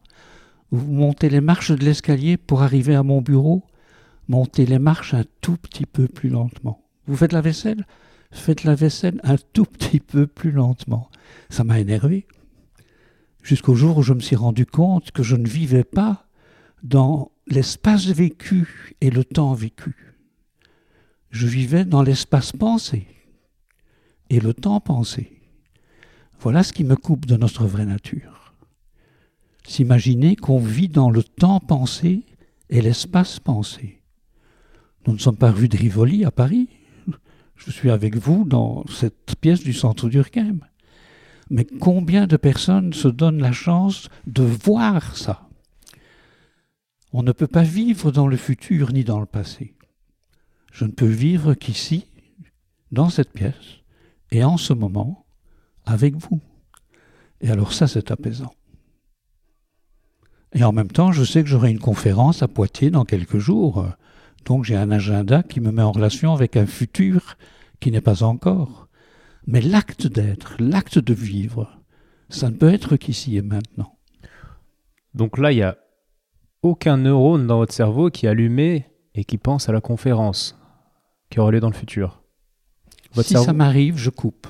[0.74, 3.62] Vous montez les marches de l'escalier pour arriver à mon bureau,
[4.28, 6.84] montez les marches un tout petit peu plus lentement.
[7.06, 7.86] Vous faites la vaisselle,
[8.32, 11.12] faites la vaisselle un tout petit peu plus lentement.
[11.52, 12.26] Ça m'a énervé.
[13.44, 16.26] Jusqu'au jour où je me suis rendu compte que je ne vivais pas
[16.82, 20.16] dans l'espace vécu et le temps vécu.
[21.30, 23.06] Je vivais dans l'espace pensé
[24.32, 25.40] et le temps pensé.
[26.40, 28.33] Voilà ce qui me coupe de notre vraie nature
[29.68, 32.24] s'imaginer qu'on vit dans le temps pensé
[32.70, 34.02] et l'espace pensé.
[35.06, 36.70] Nous ne sommes pas rue de Rivoli à Paris.
[37.56, 40.66] Je suis avec vous dans cette pièce du centre d'Urquem.
[41.50, 45.50] Mais combien de personnes se donnent la chance de voir ça?
[47.12, 49.76] On ne peut pas vivre dans le futur ni dans le passé.
[50.72, 52.08] Je ne peux vivre qu'ici,
[52.92, 53.82] dans cette pièce,
[54.32, 55.26] et en ce moment,
[55.86, 56.42] avec vous.
[57.42, 58.54] Et alors ça, c'est apaisant.
[60.54, 63.88] Et en même temps, je sais que j'aurai une conférence à Poitiers dans quelques jours.
[64.46, 67.38] Donc j'ai un agenda qui me met en relation avec un futur
[67.80, 68.88] qui n'est pas encore.
[69.48, 71.80] Mais l'acte d'être, l'acte de vivre,
[72.30, 73.98] ça ne peut être qu'ici et maintenant.
[75.14, 75.78] Donc là, il n'y a
[76.62, 80.58] aucun neurone dans votre cerveau qui est allumé et qui pense à la conférence
[81.30, 82.22] qui aura lieu dans le futur.
[83.22, 84.48] si ça m'arrive, je coupe.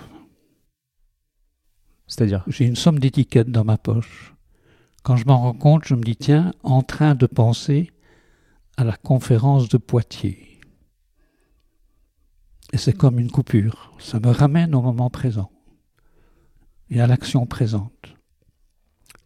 [2.07, 4.32] C'est-à-dire J'ai une somme d'étiquettes dans ma poche.
[5.03, 7.91] Quand je m'en rends compte, je me dis, tiens, en train de penser
[8.77, 10.61] à la conférence de Poitiers.
[12.71, 13.93] Et c'est comme une coupure.
[13.99, 15.51] Ça me ramène au moment présent
[16.89, 18.15] et à l'action présente.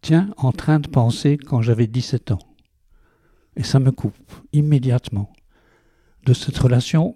[0.02, 2.40] Tiens, en train de penser quand j'avais 17 ans.
[3.56, 5.32] Et ça me coupe immédiatement
[6.26, 7.16] de cette relation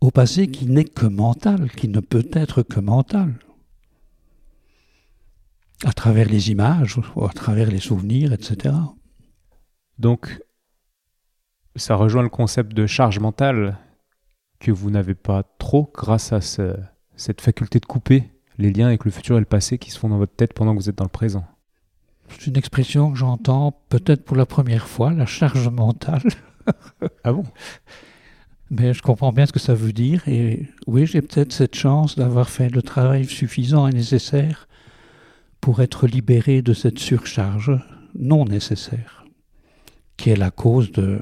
[0.00, 3.38] au passé qui n'est que mentale, qui ne peut être que mentale
[5.84, 8.74] à travers les images, ou à travers les souvenirs, etc.
[9.98, 10.40] Donc,
[11.76, 13.78] ça rejoint le concept de charge mentale
[14.58, 19.10] que vous n'avez pas trop grâce à cette faculté de couper les liens avec le
[19.10, 21.04] futur et le passé qui se font dans votre tête pendant que vous êtes dans
[21.04, 21.44] le présent.
[22.28, 26.22] C'est une expression que j'entends peut-être pour la première fois, la charge mentale.
[27.24, 27.44] ah bon?
[28.70, 30.26] Mais je comprends bien ce que ça veut dire.
[30.26, 34.66] Et oui, j'ai peut-être cette chance d'avoir fait le travail suffisant et nécessaire
[35.66, 37.72] pour être libéré de cette surcharge
[38.16, 39.24] non nécessaire,
[40.16, 41.20] qui est la cause de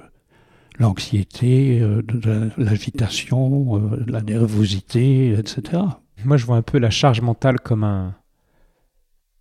[0.78, 5.84] l'anxiété, euh, de l'agitation, euh, de la nervosité, etc.
[6.26, 8.16] Moi, je vois un peu la charge mentale comme un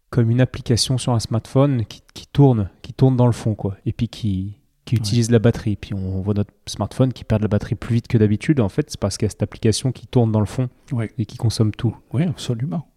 [0.10, 3.92] comme une application sur un smartphone qui, tourne, qui tourne dans le fond, quoi, et
[3.92, 5.76] puis qui, qui utilise la batterie.
[5.76, 8.62] Puis on voit notre smartphone qui perd la batterie plus vite que d'habitude.
[8.62, 10.70] En fait, c'est parce qu'il y a cette application qui tourne dans le fond
[11.18, 11.94] et qui consomme tout.
[12.14, 12.88] Oui, absolument.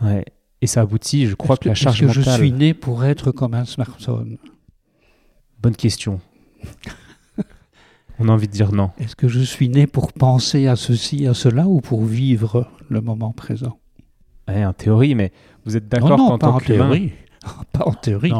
[0.00, 0.24] Ouais.
[0.62, 2.22] Et ça aboutit, je crois, que, la charge que mentale.
[2.24, 4.38] je suis né pour être comme un smartphone
[5.60, 6.20] Bonne question.
[8.20, 8.92] On a envie de dire non.
[8.98, 13.00] Est-ce que je suis né pour penser à ceci, à cela, ou pour vivre le
[13.00, 13.76] moment présent?
[14.46, 15.32] En théorie, mais
[15.64, 17.12] vous êtes d'accord qu'en tant théorie.
[17.72, 18.32] pas en théorie.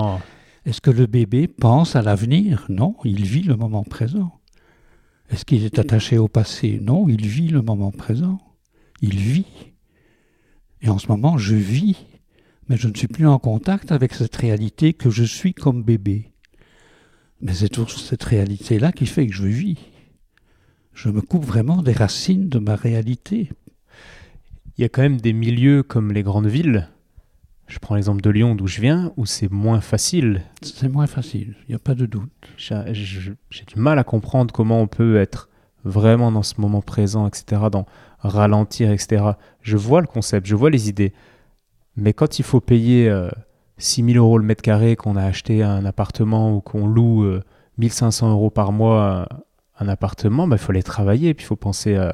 [0.65, 2.67] Est-ce que le bébé pense à l'avenir?
[2.69, 4.39] Non, il vit le moment présent.
[5.31, 6.79] Est-ce qu'il est attaché au passé?
[6.81, 8.39] Non, il vit le moment présent.
[9.01, 9.73] Il vit.
[10.83, 11.97] Et en ce moment, je vis,
[12.69, 16.33] mais je ne suis plus en contact avec cette réalité que je suis comme bébé.
[17.41, 19.79] Mais c'est toujours cette réalité-là qui fait que je vis.
[20.95, 23.51] Je me coupe vraiment des racines de ma réalité.
[24.77, 26.89] Il y a quand même des milieux comme les grandes villes.
[27.67, 30.43] Je prends l'exemple de Lyon d'où je viens, où c'est moins facile.
[30.61, 32.31] C'est moins facile, il n'y a pas de doute.
[32.59, 35.49] J'ai du mal à comprendre comment on peut être
[35.85, 37.87] vraiment dans ce moment présent, etc., dans
[38.19, 39.25] ralentir, etc.
[39.63, 41.13] Je vois le concept, je vois les idées.
[41.97, 43.29] Mais quand il faut payer euh,
[43.79, 47.41] 6 000 euros le mètre carré, qu'on a acheté un appartement ou qu'on loue
[47.79, 49.29] 1500 euh, euros par mois
[49.79, 51.35] un appartement, il bah, faut aller travailler.
[51.35, 52.11] Puis il faut penser euh,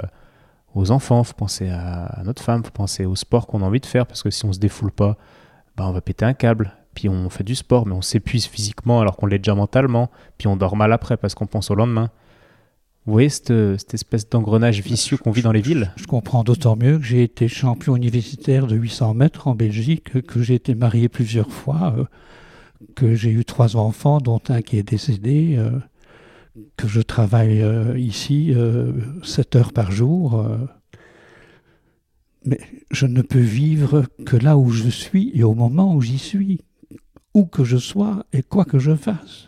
[0.74, 3.64] aux enfants, il faut penser à, notre femme, il faut penser au sport qu'on a
[3.64, 4.06] envie de faire.
[4.06, 5.16] Parce que si on se défoule pas,
[5.76, 6.72] bah, on va péter un câble.
[6.94, 10.10] Puis on fait du sport, mais on s'épuise physiquement alors qu'on l'est déjà mentalement.
[10.36, 12.10] Puis on dort mal après parce qu'on pense au lendemain.
[13.08, 16.98] Vous voyez cette, espèce d'engrenage vicieux qu'on vit dans les villes Je comprends d'autant mieux
[16.98, 21.50] que j'ai été champion universitaire de 800 mètres en Belgique, que j'ai été marié plusieurs
[21.50, 22.04] fois, euh,
[22.96, 25.70] que j'ai eu trois enfants, dont un qui est décédé, euh,
[26.76, 28.54] que je travaille euh, ici
[29.22, 30.46] 7 heures par jour.
[32.44, 36.18] mais je ne peux vivre que là où je suis et au moment où j'y
[36.18, 36.60] suis,
[37.32, 39.47] où que je sois et quoi que je fasse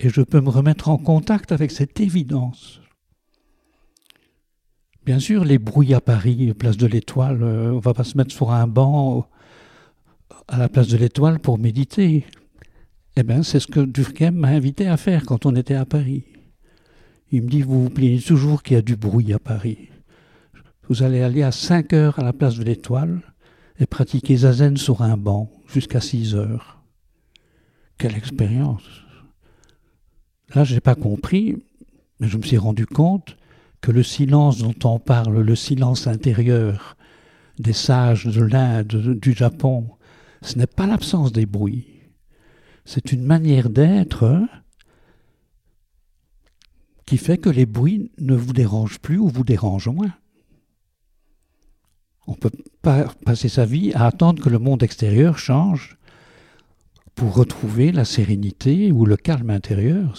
[0.00, 2.80] et je peux me remettre en contact avec cette évidence.
[5.04, 8.16] Bien sûr, les bruits à Paris, place de l'Étoile, euh, on ne va pas se
[8.16, 9.28] mettre sur un banc
[10.48, 12.26] à la place de l'Étoile pour méditer.
[13.16, 16.24] Eh bien, c'est ce que Durkheim m'a invité à faire quand on était à Paris.
[17.30, 19.88] Il me dit, vous vous plaignez toujours qu'il y a du bruit à Paris.
[20.88, 23.20] Vous allez aller à 5 heures à la place de l'Étoile
[23.78, 26.82] et pratiquer zazen sur un banc jusqu'à 6 heures.
[27.96, 29.05] Quelle expérience
[30.56, 31.54] Là, je n'ai pas compris,
[32.18, 33.36] mais je me suis rendu compte
[33.82, 36.96] que le silence dont on parle, le silence intérieur
[37.58, 39.86] des sages de l'Inde, du Japon,
[40.40, 42.00] ce n'est pas l'absence des bruits.
[42.86, 44.48] C'est une manière d'être
[47.04, 50.14] qui fait que les bruits ne vous dérangent plus ou vous dérangent moins.
[52.26, 55.98] On ne peut pas passer sa vie à attendre que le monde extérieur change
[57.14, 60.16] pour retrouver la sérénité ou le calme intérieur.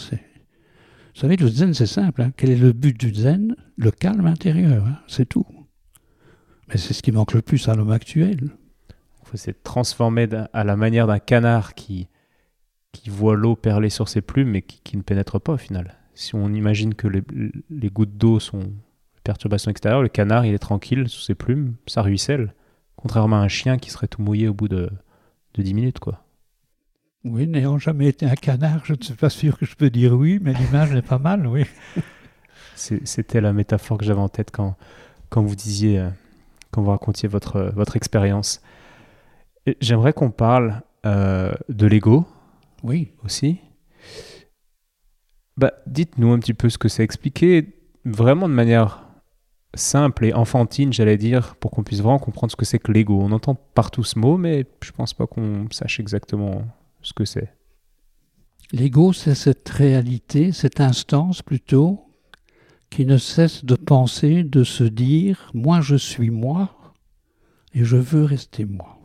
[1.17, 2.21] Vous savez, le zen, c'est simple.
[2.21, 2.31] Hein.
[2.37, 3.55] Quel est le but du zen?
[3.75, 4.99] Le calme intérieur, hein.
[5.07, 5.47] c'est tout.
[6.67, 8.51] Mais c'est ce qui manque le plus à l'homme actuel.
[9.33, 12.07] C'est transformer à la manière d'un canard qui,
[12.91, 15.95] qui voit l'eau perler sur ses plumes mais qui, ne pénètre pas au final.
[16.13, 18.73] Si on imagine que les, gouttes d'eau sont
[19.23, 22.53] perturbations extérieures, le canard, il est tranquille sous ses plumes, ça ruisselle.
[22.95, 24.91] Contrairement à un chien qui serait tout mouillé au bout de,
[25.55, 26.26] de 10 minutes, quoi.
[27.29, 30.13] Oui, n'ayant jamais été un canard, je ne suis pas sûr que je peux dire
[30.13, 31.65] oui, mais l'image est pas mal, oui.
[32.75, 34.75] C'était la métaphore que j'avais en tête quand,
[35.29, 36.09] quand vous disiez, euh,
[36.71, 38.61] quand vous racontiez votre, votre expérience.
[39.81, 42.25] J'aimerais qu'on parle euh, de l'ego.
[42.83, 43.13] Oui.
[43.25, 43.59] Aussi.
[45.57, 47.75] Bah, Dites-nous un petit peu ce que c'est expliqué,
[48.05, 49.03] vraiment de manière
[49.73, 53.19] simple et enfantine, j'allais dire, pour qu'on puisse vraiment comprendre ce que c'est que l'ego.
[53.21, 56.63] On entend partout ce mot, mais je pense pas qu'on sache exactement
[57.01, 57.53] ce que c'est
[58.73, 62.13] L'ego, c'est cette réalité, cette instance plutôt,
[62.89, 66.93] qui ne cesse de penser, de se dire, moi je suis moi,
[67.73, 68.97] et je veux rester moi.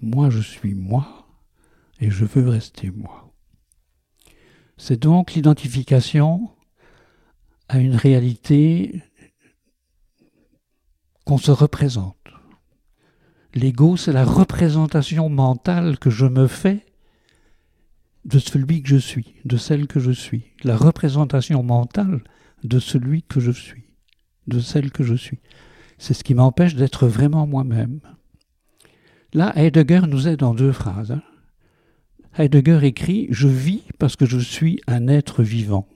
[0.00, 1.26] Moi je suis moi,
[2.00, 3.34] et je veux rester moi.
[4.76, 6.50] C'est donc l'identification
[7.68, 9.02] à une réalité
[11.24, 12.23] qu'on se représente.
[13.54, 16.84] L'ego, c'est la représentation mentale que je me fais
[18.24, 20.46] de celui que je suis, de celle que je suis.
[20.64, 22.24] La représentation mentale
[22.64, 23.84] de celui que je suis,
[24.48, 25.38] de celle que je suis.
[25.98, 28.00] C'est ce qui m'empêche d'être vraiment moi-même.
[29.32, 31.12] Là, Heidegger nous aide en deux phrases.
[31.12, 31.22] Hein.
[32.36, 35.86] Heidegger écrit Je vis parce que je suis un être vivant.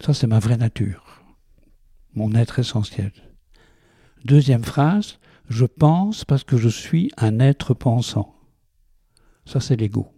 [0.00, 1.22] Ça, c'est ma vraie nature,
[2.14, 3.12] mon être essentiel.
[4.24, 5.18] Deuxième phrase
[5.48, 8.34] Je pense parce que je suis un être pensant.
[9.46, 10.08] Ça, c'est l'ego.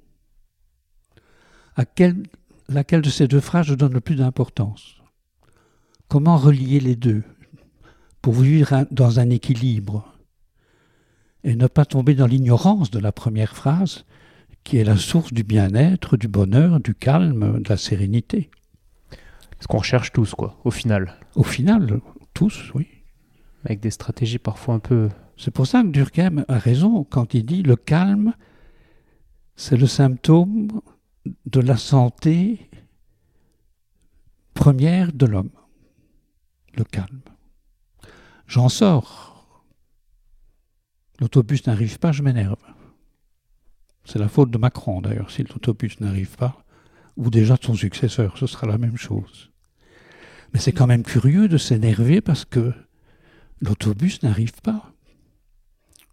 [1.74, 1.84] À
[2.68, 5.02] laquelle de ces deux phrases je donne le plus d'importance?
[6.08, 7.24] Comment relier les deux
[8.22, 10.12] pour vivre dans un équilibre?
[11.44, 14.04] Et ne pas tomber dans l'ignorance de la première phrase
[14.64, 18.50] qui est la source du bien-être, du bonheur, du calme, de la sérénité.
[19.60, 21.14] Ce qu'on recherche tous, quoi, au final.
[21.36, 22.00] Au final,
[22.34, 22.88] tous, oui.
[23.66, 25.10] Avec des stratégies parfois un peu...
[25.36, 28.32] C'est pour ça que Durkheim a raison quand il dit le calme,
[29.56, 30.80] c'est le symptôme
[31.46, 32.70] de la santé
[34.54, 35.50] première de l'homme.
[36.76, 37.20] Le calme.
[38.46, 39.58] J'en sors.
[41.18, 42.62] L'autobus n'arrive pas, je m'énerve.
[44.04, 46.64] C'est la faute de Macron d'ailleurs, si l'autobus n'arrive pas,
[47.16, 49.50] ou déjà de son successeur, ce sera la même chose.
[50.52, 52.72] Mais c'est quand même curieux de s'énerver parce que
[53.60, 54.92] l'autobus n'arrive pas.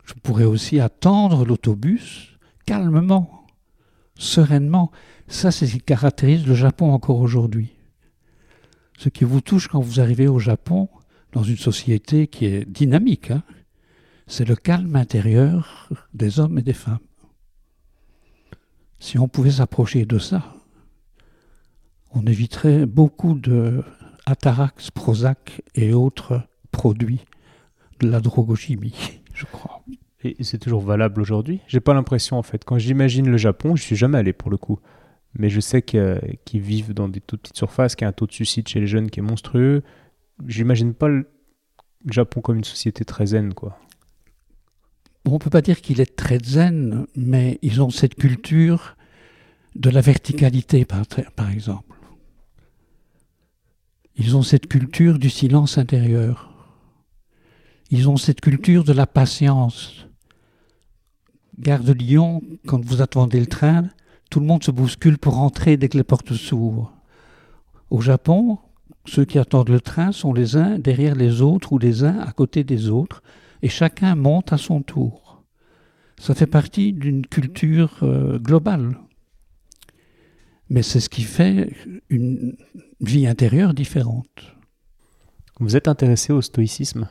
[0.06, 2.30] Je pourrais aussi attendre l'autobus
[2.66, 3.46] calmement,
[4.16, 4.92] sereinement.
[5.28, 7.74] Ça, c'est ce qui caractérise le Japon encore aujourd'hui.
[8.98, 10.90] Ce qui vous touche quand vous arrivez au Japon,
[11.32, 13.44] dans une société qui est dynamique, hein,
[14.28, 17.00] c'est le calme intérieur des hommes et des femmes.
[19.00, 20.56] Si on pouvait s'approcher de ça,
[22.12, 23.84] on éviterait beaucoup de
[24.26, 27.26] Atarax, Prozac et autres produits
[28.04, 28.94] de la drogochimie,
[29.34, 29.84] je crois.
[30.24, 31.60] Et c'est toujours valable aujourd'hui?
[31.68, 32.64] J'ai pas l'impression en fait.
[32.64, 34.80] Quand j'imagine le Japon, je suis jamais allé pour le coup.
[35.38, 38.28] Mais je sais qu'ils vivent dans des toutes petites surfaces, qu'il y a un taux
[38.28, 39.84] de suicide chez les jeunes qui est monstrueux.
[40.46, 41.28] J'imagine pas le
[42.10, 43.78] Japon comme une société très zen, quoi.
[45.26, 48.98] On ne peut pas dire qu'il est très zen, mais ils ont cette culture
[49.76, 51.04] de la verticalité, par,
[51.36, 51.98] par exemple.
[54.16, 56.53] Ils ont cette culture du silence intérieur.
[57.92, 60.08] Ils ont cette culture de la patience.
[61.60, 63.90] Gare de Lyon, quand vous attendez le train,
[64.30, 66.92] tout le monde se bouscule pour entrer dès que les portes s'ouvrent.
[67.92, 68.58] Au Japon,
[69.06, 72.32] ceux qui attendent le train sont les uns derrière les autres ou les uns à
[72.32, 73.22] côté des autres,
[73.62, 75.44] et chacun monte à son tour.
[76.18, 78.98] Ça fait partie d'une culture euh, globale.
[80.70, 81.76] Mais c'est ce qui fait
[82.10, 82.56] une
[83.02, 84.56] vie intérieure différente.
[85.60, 87.08] Vous êtes intéressé au stoïcisme?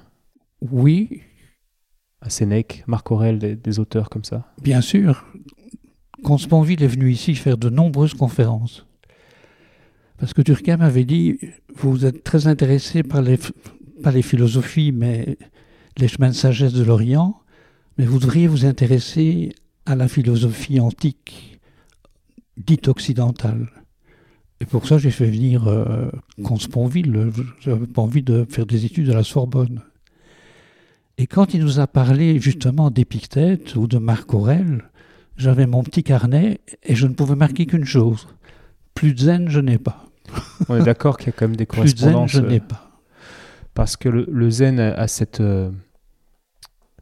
[0.70, 1.22] Oui.
[2.20, 5.26] À Sénèque, Marc Aurèle, des, auteurs comme ça Bien sûr.
[6.22, 8.86] Consponville est venu ici faire de nombreuses conférences.
[10.18, 11.38] Parce que Durkheim avait dit,
[11.74, 13.38] vous êtes très intéressé par les,
[14.04, 15.36] pas les philosophies, mais
[15.98, 17.40] les chemins de sagesse de l'Orient,
[17.98, 19.52] mais vous devriez vous intéresser
[19.84, 21.58] à la philosophie antique,
[22.56, 23.68] dite occidentale.
[24.60, 26.08] Et pour ça, j'ai fait venir euh,
[26.44, 27.32] Consponville.
[27.58, 29.82] Je n'avais pas envie de faire des études à la Sorbonne.
[31.22, 34.90] Et quand il nous a parlé justement d'Épictète ou de Marc Aurèle,
[35.36, 38.26] j'avais mon petit carnet et je ne pouvais marquer qu'une chose.
[38.92, 40.04] Plus de zen, je n'ai pas.
[40.68, 42.32] On est d'accord qu'il y a quand même des correspondances.
[42.32, 42.90] Plus de zen, je n'ai pas.
[43.72, 45.70] Parce que le, zen a cette, euh,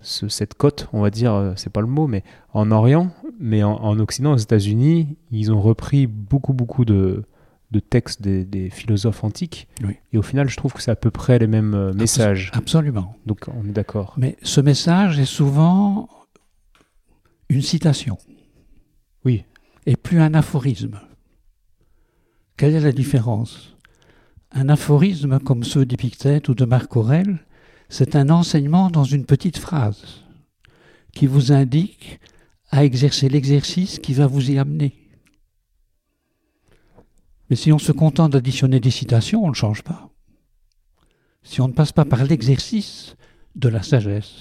[0.03, 3.99] cette cote, on va dire, euh, c'est pas le mot, mais en Orient, mais en,
[4.01, 7.25] Occident, aux États-Unis, ils ont repris beaucoup, beaucoup de,
[7.71, 9.69] de textes des, philosophes antiques.
[10.13, 12.51] Et au final, je trouve que c'est à peu près les mêmes euh, messages.
[12.55, 13.17] Absolument.
[13.27, 14.15] Donc on est d'accord.
[14.17, 16.09] Mais ce message est souvent
[17.49, 18.19] une citation.
[19.25, 19.45] Oui.
[19.87, 21.01] Et plus un aphorisme.
[22.57, 23.77] Quelle est la différence?
[24.53, 27.39] Un aphorisme comme ceux d'Épictète ou de Marc Aurèle,
[27.89, 30.25] c'est un enseignement dans une petite phrase
[31.13, 32.21] qui vous indique
[32.71, 35.00] à exercer l'exercice qui va vous y amener.
[37.51, 40.09] Mais si on se contente d'additionner des citations, on ne change pas.
[41.43, 43.17] Si on ne passe pas par l'exercice
[43.57, 44.33] de la sagesse,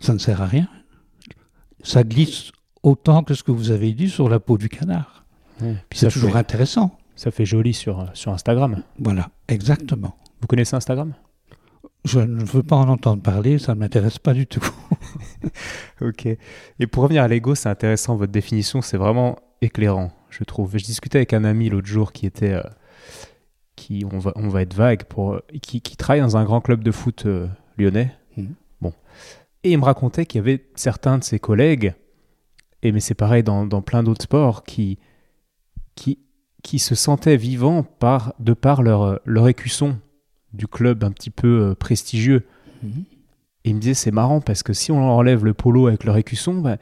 [0.00, 0.68] ça ne sert à rien.
[1.82, 5.26] Ça glisse autant que ce que vous avez dit sur la peau du canard.
[5.92, 6.96] c'est toujours intéressant.
[7.16, 8.82] Ça fait joli sur, sur Instagram.
[8.98, 10.16] Voilà, exactement.
[10.40, 11.14] Vous connaissez Instagram?
[12.04, 14.66] Je ne veux pas en entendre parler, ça ne m'intéresse pas du tout.
[16.00, 16.26] ok.
[16.78, 20.76] Et pour revenir à l'ego, c'est intéressant, votre définition, c'est vraiment éclairant je trouve.
[20.76, 22.62] Je discutais avec un ami l'autre jour qui était, euh,
[23.76, 26.82] qui on va, on va être vague pour, qui, qui, travaille dans un grand club
[26.82, 28.14] de foot euh, lyonnais.
[28.36, 28.54] Mhm.
[28.80, 28.92] Bon.
[29.64, 31.94] Et il me racontait qu'il y avait certains de ses collègues,
[32.82, 34.98] et mais c'est pareil dans, dans plein d'autres sports, qui,
[35.94, 36.18] qui,
[36.62, 39.98] qui se sentaient vivants par, de par leur, leur écusson
[40.52, 42.46] du club un petit peu euh, prestigieux.
[42.82, 43.04] Mhm.
[43.64, 46.16] Et il me disait, c'est marrant parce que si on enlève le polo avec leur
[46.16, 46.76] écusson, bah,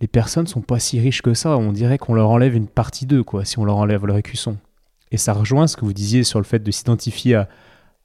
[0.00, 1.56] les personnes sont pas si riches que ça.
[1.56, 4.56] On dirait qu'on leur enlève une partie d'eux, quoi, si on leur enlève leur écusson.
[5.10, 7.48] Et ça rejoint ce que vous disiez sur le fait de s'identifier à,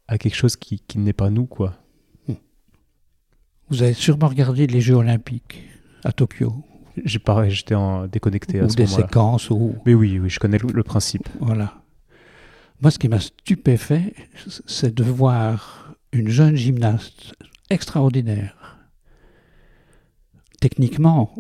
[0.07, 1.73] à quelque chose qui, qui n'est pas nous, quoi.
[3.69, 5.63] Vous avez sûrement regardé les Jeux Olympiques
[6.03, 6.53] à Tokyo,
[7.03, 10.39] J'ai pareil, j'étais en déconnecté à ou ce des séquences, ou Mais oui, oui, je
[10.39, 11.27] connais le, le principe.
[11.39, 11.73] Voilà.
[12.81, 14.13] Moi, ce qui m'a stupéfait,
[14.67, 17.33] c'est de voir une jeune gymnaste
[17.71, 18.77] extraordinaire.
[20.61, 21.33] Techniquement,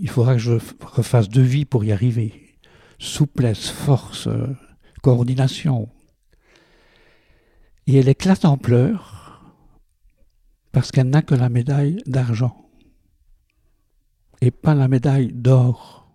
[0.00, 2.56] il faudra que je refasse deux vies pour y arriver.
[2.98, 4.28] Souplesse, force,
[5.02, 5.88] coordination.
[7.86, 9.54] Et elle éclate en pleurs
[10.72, 12.60] parce qu'elle n'a que la médaille d'argent
[14.40, 16.08] et pas la médaille d'or.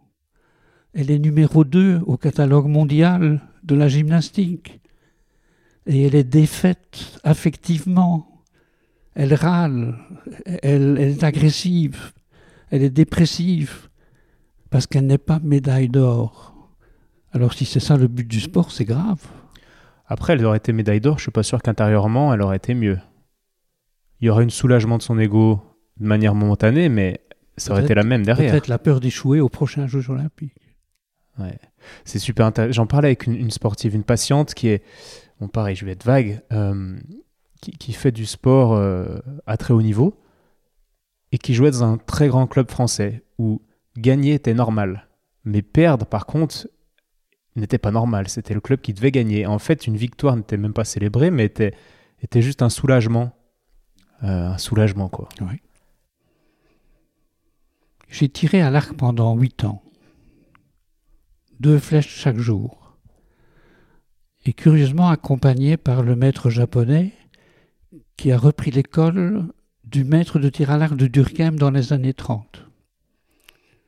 [0.93, 4.80] Elle est numéro 2 au catalogue mondial de la gymnastique.
[5.86, 8.43] Et elle est défaite affectivement.
[9.13, 9.97] Elle râle,
[10.45, 12.13] elle, elle est agressive,
[12.72, 13.89] elle est dépressive,
[14.70, 16.53] parce qu'elle n'est pas médaille d'or.
[17.32, 19.22] Alors si c'est ça le but du sport, c'est grave.
[20.07, 22.99] Après, elle aurait été médaille d'or, je suis pas sûr qu'intérieurement, elle aurait été mieux.
[24.22, 25.61] Il y aurait un soulagement de son ego
[25.99, 27.22] de manière momentanée, mais
[27.57, 28.51] ça aurait été la même derrière.
[28.51, 30.76] Peut-être la peur d'échouer aux prochains Jeux olympiques.
[31.39, 31.57] Ouais.
[32.05, 32.74] C'est super intéressant.
[32.74, 34.84] J'en parlais avec une, une sportive, une patiente qui est,
[35.39, 36.97] bon pareil, je vais être vague, euh,
[37.61, 40.18] qui, qui fait du sport euh, à très haut niveau
[41.32, 43.61] et qui jouait dans un très grand club français où
[43.97, 45.07] gagner était normal,
[45.43, 46.67] mais perdre par contre
[47.55, 48.28] n'était pas normal.
[48.30, 49.45] C'était le club qui devait gagner.
[49.45, 51.73] En fait, une victoire n'était même pas célébrée, mais était,
[52.21, 53.34] était juste un soulagement.
[54.23, 55.30] Euh, un soulagement, quoi.
[58.09, 59.82] J'ai tiré à l'arc pendant huit ans.
[61.59, 62.97] Deux flèches chaque jour.
[64.45, 67.13] Et curieusement accompagné par le maître japonais
[68.15, 69.51] qui a repris l'école
[69.95, 72.65] du maître de tir à l'arc de Durkheim dans les années 30.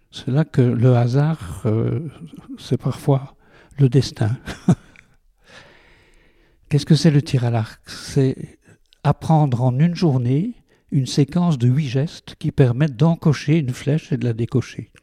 [0.10, 2.00] C'est là que le hasard, euh,
[2.58, 3.36] c'est parfois
[3.78, 4.38] le destin.
[6.70, 7.82] Qu'est-ce que c'est le tir à l'arc?
[7.90, 8.58] C'est
[9.04, 10.54] apprendre en une journée
[10.92, 14.94] une séquence de huit gestes qui permettent d'encocher une flèche et de la décocher.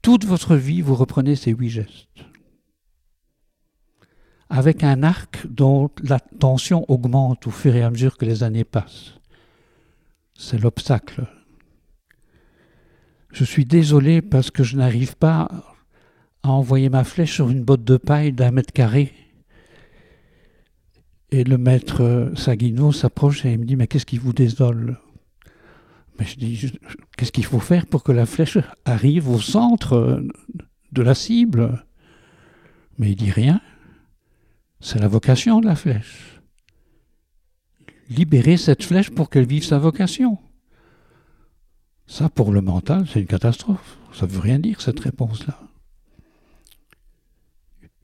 [0.00, 2.06] Toute votre vie, vous reprenez ces huit gestes.
[4.54, 8.64] Avec un arc dont la tension augmente au fur et à mesure que les années
[8.64, 9.14] passent.
[10.34, 11.26] C'est l'obstacle.
[13.32, 15.48] Je suis désolé parce que je n'arrive pas
[16.42, 19.14] à envoyer ma flèche sur une botte de paille d'un mètre carré
[21.30, 24.98] et le maître Saguino s'approche et il me dit Mais qu'est-ce qui vous désole?
[26.18, 26.72] Mais je dis
[27.16, 30.22] Qu'est-ce qu'il faut faire pour que la flèche arrive au centre
[30.92, 31.86] de la cible?
[32.98, 33.62] Mais il dit rien.
[34.82, 36.40] C'est la vocation de la flèche.
[38.10, 40.38] Libérer cette flèche pour qu'elle vive sa vocation.
[42.08, 43.96] Ça, pour le mental, c'est une catastrophe.
[44.12, 45.60] Ça ne veut rien dire, cette réponse-là.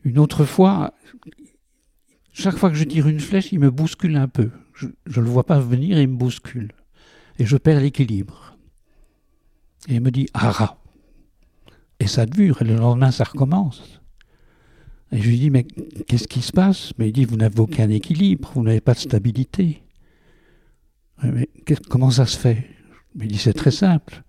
[0.04, 0.94] Une autre fois,
[2.32, 4.52] chaque fois que je tire une flèche, il me bouscule un peu.
[4.74, 6.72] Je ne le vois pas venir il me bouscule.
[7.40, 8.56] Et je perds l'équilibre.
[9.88, 10.80] Et il me dit Ara.
[11.98, 14.00] Et ça dure, et le lendemain, ça recommence.
[15.12, 15.64] Et je lui dis Mais
[16.06, 16.92] qu'est-ce qui se passe?
[16.98, 19.82] Mais il dit Vous n'avez aucun équilibre, vous n'avez pas de stabilité.
[21.88, 22.66] Comment ça se fait?
[23.14, 24.22] Mais il dit C'est très simple.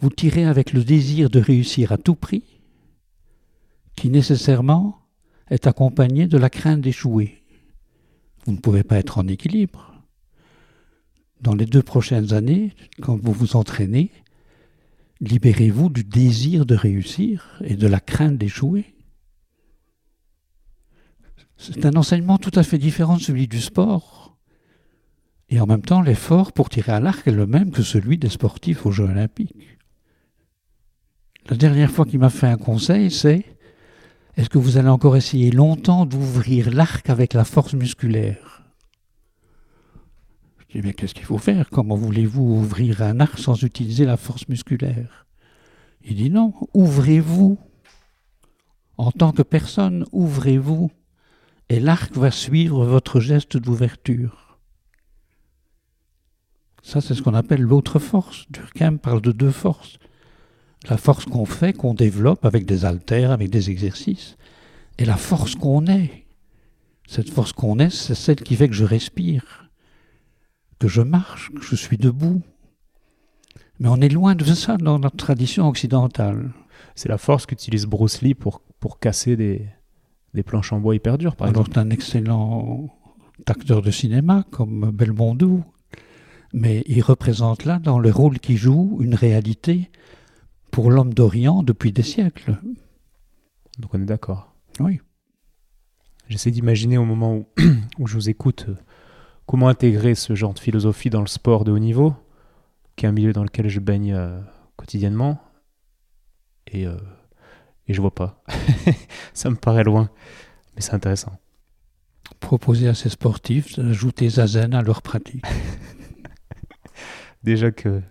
[0.00, 2.44] Vous tirez avec le désir de réussir à tout prix,
[3.96, 5.00] qui nécessairement
[5.50, 7.42] est accompagné de la crainte d'échouer.
[8.46, 9.94] Vous ne pouvez pas être en équilibre.
[11.40, 14.10] Dans les deux prochaines années, quand vous vous entraînez,
[15.20, 18.86] libérez-vous du désir de réussir et de la crainte d'échouer.
[21.58, 24.36] C'est un enseignement tout à fait différent de celui du sport.
[25.50, 28.28] Et en même temps, l'effort pour tirer à l'arc est le même que celui des
[28.28, 29.78] sportifs aux Jeux olympiques.
[31.50, 33.44] La dernière fois qu'il m'a fait un conseil, c'est
[34.36, 38.62] est-ce que vous allez encore essayer longtemps d'ouvrir l'arc avec la force musculaire?
[40.58, 41.70] Je dis, mais qu'est-ce qu'il faut faire?
[41.70, 45.26] Comment voulez-vous ouvrir un arc sans utiliser la force musculaire?
[46.04, 47.58] Il dit non, ouvrez-vous.
[48.96, 50.90] En tant que personne, ouvrez-vous.
[51.68, 54.58] Et l'arc va suivre votre geste d'ouverture.
[56.82, 58.46] Ça, c'est ce qu'on appelle l'autre force.
[58.50, 59.98] Durkheim parle de deux forces
[60.88, 64.36] la force qu'on fait, qu'on développe avec des haltères, avec des exercices,
[64.98, 66.26] et la force qu'on est.
[67.06, 69.70] Cette force qu'on est, c'est celle qui fait que je respire,
[70.78, 72.42] que je marche, que je suis debout.
[73.80, 76.50] Mais on est loin de ça dans notre tradition occidentale.
[76.94, 79.66] C'est la force qu'utilise Bruce Lee pour, pour casser des,
[80.38, 81.74] des planches en bois hyper dures, par Alors, exemple.
[81.74, 82.88] c'est un excellent
[83.44, 85.64] acteur de cinéma comme Belmondo,
[86.52, 89.90] mais il représente là, dans le rôle qu'il joue, une réalité
[90.70, 92.56] pour l'homme d'Orient depuis des siècles.
[93.80, 94.54] Donc on est d'accord.
[94.78, 95.00] Oui.
[96.28, 97.46] J'essaie d'imaginer au moment où,
[97.98, 98.76] où je vous écoute euh,
[99.46, 102.14] comment intégrer ce genre de philosophie dans le sport de haut niveau,
[102.94, 104.40] qui est un milieu dans lequel je baigne euh,
[104.76, 105.40] quotidiennement.
[106.68, 106.96] Et, euh,
[107.88, 108.42] et je vois pas.
[109.34, 110.10] Ça me paraît loin,
[110.74, 111.32] mais c'est intéressant.
[112.40, 115.44] Proposer à ces sportifs d'ajouter zazen à leur pratique.
[117.42, 118.02] Déjà que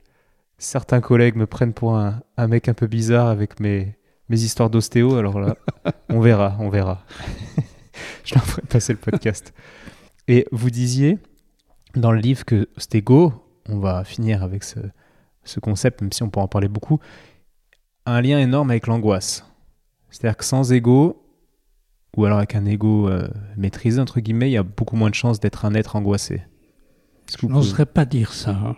[0.58, 3.96] certains collègues me prennent pour un, un mec un peu bizarre avec mes,
[4.30, 5.56] mes histoires d'ostéo, alors là,
[6.10, 7.06] on verra, on verra.
[8.24, 9.54] je leur ferai passer le podcast.
[10.28, 11.20] Et vous disiez
[11.96, 13.34] dans le livre que cet ego,
[13.70, 14.80] on va finir avec ce,
[15.44, 17.00] ce concept, même si on peut en parler beaucoup,
[18.06, 19.46] a un lien énorme avec l'angoisse.
[20.10, 21.24] C'est-à-dire que sans ego,
[22.16, 23.28] ou alors avec un ego euh,
[23.58, 26.42] maîtrisé, entre guillemets, il y a beaucoup moins de chances d'être un être angoissé.
[27.40, 28.76] Je n'oserais pas dire ça,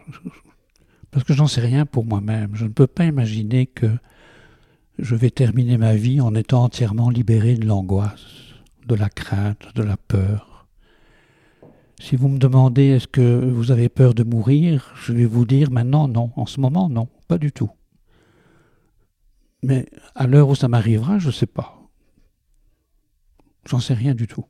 [1.11, 2.55] parce que j'en sais rien pour moi-même.
[2.55, 3.89] Je ne peux pas imaginer que
[4.97, 8.55] je vais terminer ma vie en étant entièrement libéré de l'angoisse,
[8.88, 10.67] de la crainte, de la peur.
[12.01, 15.69] Si vous me demandez est-ce que vous avez peur de mourir, je vais vous dire
[15.69, 17.69] maintenant non, en ce moment non, pas du tout.
[19.64, 21.78] Mais à l'heure où ça m'arrivera, je ne sais pas.
[23.66, 24.45] J'en sais rien du tout.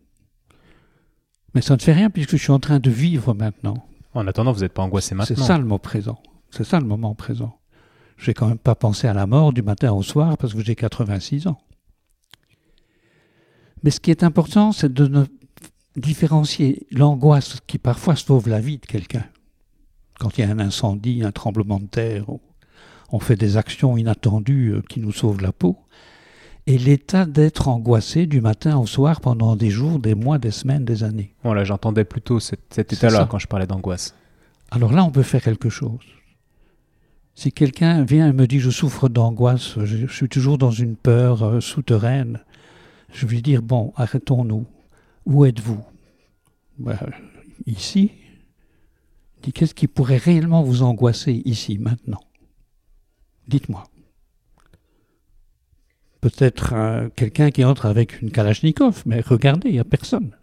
[1.56, 3.86] Mais ça ne fait rien puisque je suis en train de vivre maintenant.
[4.14, 5.46] En attendant, vous n'êtes pas angoissé C'est maintenant.
[5.46, 6.22] ça le mot présent.
[6.52, 7.60] C'est ça le moment présent.
[8.18, 10.64] Je vais quand même pas penser à la mort du matin au soir parce que
[10.64, 11.60] j'ai 86 ans.
[13.84, 15.26] Mais ce qui est important, c'est de ne
[15.96, 19.26] différencier l'angoisse qui parfois sauve la vie de quelqu'un.
[20.20, 22.42] Quand il y a un incendie, un tremblement de terre, ou
[23.12, 25.78] on fait des actions inattendues euh, qui nous sauvent la peau,
[26.68, 30.86] et l'état d'être angoissé du matin au soir pendant des jours, des mois, des semaines,
[30.86, 31.34] des années.
[31.44, 34.14] Voilà, j'entendais plutôt cet, état-là quand je parlais d'angoisse.
[34.70, 36.06] Alors là, on peut faire quelque chose.
[37.34, 40.96] Si quelqu'un vient et me dit je souffre d'angoisse, je, je suis toujours dans une
[40.96, 42.40] peur euh, souterraine,
[43.14, 44.66] je vais lui dire bon, arrêtons-nous.
[45.26, 45.84] Où êtes-vous?
[46.78, 46.98] Ben,
[47.66, 48.12] Ici.
[49.38, 52.20] Il dit qu'est-ce qui pourrait réellement vous angoisser ici, maintenant?
[53.50, 53.84] Dites-moi.
[56.22, 60.36] Peut-être euh, quelqu'un qui entre avec une Kalachnikov, mais regardez, il n'y a personne.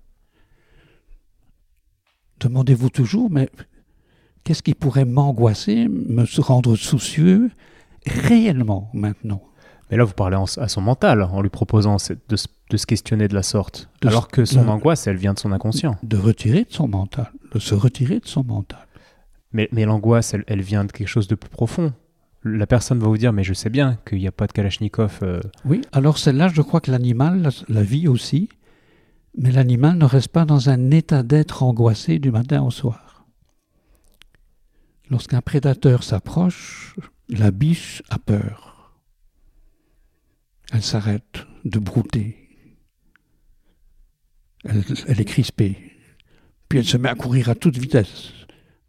[2.40, 3.48] Demandez-vous toujours, mais
[4.44, 7.50] qu'est-ce qui pourrait m'angoisser, me rendre soucieux
[8.06, 9.42] réellement maintenant?
[9.90, 12.00] Mais là, vous parlez en- à son mental en lui proposant de,
[12.36, 13.88] se- de se questionner de la sorte.
[14.02, 15.96] De alors que son de- angoisse, elle vient de son inconscient.
[16.02, 18.84] De retirer de son mental, de se retirer de son mental.
[19.52, 21.92] Mais, mais l'angoisse, elle, elle vient de quelque chose de plus profond.
[22.48, 25.18] La personne va vous dire, mais je sais bien qu'il n'y a pas de Kalachnikov.
[25.22, 28.48] euh, Oui, alors celle-là, je crois que l'animal la, la vit aussi,
[29.36, 33.26] mais l'animal ne reste pas dans un état d'être angoissé du matin au soir.
[35.10, 36.94] Lorsqu'un prédateur s'approche,
[37.28, 38.94] la biche a peur.
[40.72, 42.36] Elle s'arrête de brouter.
[44.64, 45.76] Elle, elle est crispée.
[46.68, 48.32] Puis elle se met à courir à toute vitesse.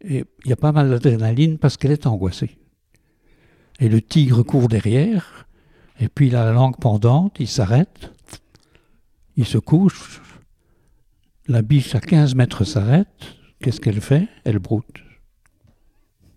[0.00, 2.56] Et il y a pas mal d'adrénaline parce qu'elle est angoissée.
[3.78, 5.46] Et le tigre court derrière,
[6.00, 8.12] et puis il a la langue pendante, il s'arrête,
[9.36, 10.20] il se couche,
[11.46, 13.06] la biche à 15 mètres s'arrête,
[13.60, 14.26] qu'est-ce qu'elle fait?
[14.44, 15.02] Elle broute.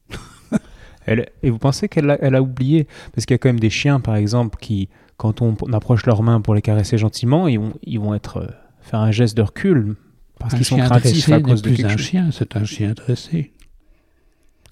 [1.06, 2.88] elle- et vous pensez qu'elle a, elle a oublié?
[3.14, 6.06] Parce qu'il y a quand même des chiens, par exemple, qui, quand on, on approche
[6.06, 8.48] leurs mains pour les caresser gentiment, ils vont, ils vont être, euh,
[8.82, 9.96] faire un geste de recul
[10.40, 12.06] parce qu'ils sont craintifs à n'est cause de plus quelque un chose.
[12.08, 13.54] chien, c'est un chien dressé.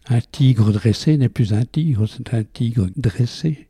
[0.08, 3.70] Un tigre dressé n'est plus un tigre, c'est un tigre dressé.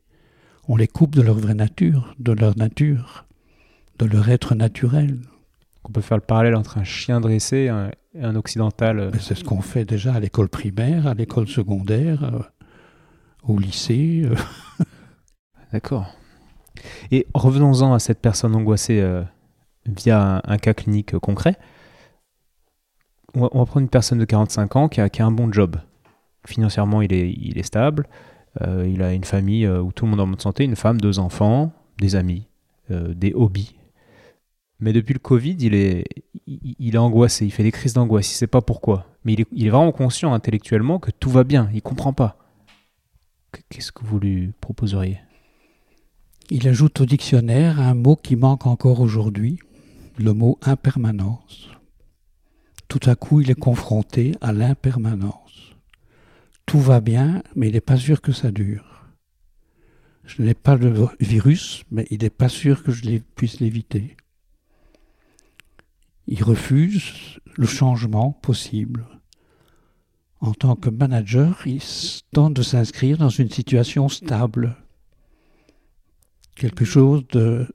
[0.68, 3.26] On les coupe de leur vraie nature, de leur nature,
[3.98, 5.20] de leur être naturel.
[5.84, 9.00] On peut faire le parallèle entre un chien dressé et un, et un occidental.
[9.00, 12.40] euh, C'est ce qu'on fait déjà à l'école primaire, à l'école secondaire, euh,
[13.44, 14.22] au lycée.
[14.26, 14.36] euh.
[15.74, 16.08] D'accord.
[17.12, 19.24] Et revenons-en à cette personne angoissée euh,
[19.86, 21.58] via un, un cas clinique concret.
[23.34, 25.32] On va, on va prendre une personne de 45 ans qui a, qui a un
[25.32, 25.78] bon job.
[26.50, 28.08] Financièrement, il est, stable.
[28.62, 30.76] Euh, il a une famille euh, où tout le monde est en bonne santé, une
[30.76, 32.48] femme, deux enfants, des amis,
[32.90, 33.76] euh, des hobbies.
[34.80, 36.06] Mais depuis le Covid, il est,
[36.48, 39.06] il est angoissé, il fait des crises d'angoisse, il ne sait pas pourquoi.
[39.24, 42.14] Mais il est, il est vraiment conscient intellectuellement que tout va bien, il ne comprend
[42.14, 42.38] pas.
[43.70, 45.20] Qu'est-ce que vous lui proposeriez?
[46.50, 49.60] Il ajoute au dictionnaire un mot qui manque encore aujourd'hui,
[50.18, 51.70] le mot impermanence.
[52.88, 55.69] tout à coup il est confronté à l'impermanence.
[56.70, 58.86] Tout va bien, mais il n'est pas sûr que ça dure.
[60.24, 64.16] Je n'ai pas le virus, mais il n'est pas sûr que je puisse l'éviter.
[66.28, 69.08] Il refuse le changement possible.
[70.42, 71.82] En tant que manager, il
[72.34, 74.78] tente de s'inscrire dans une situation stable,
[76.54, 77.68] quelque chose de,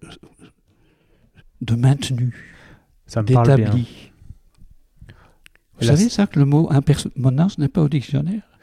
[1.63, 2.63] de maintenu,
[3.27, 4.13] d'établi.
[5.81, 8.54] Vous savez ça que le mot impermanence n'est pas au dictionnaire?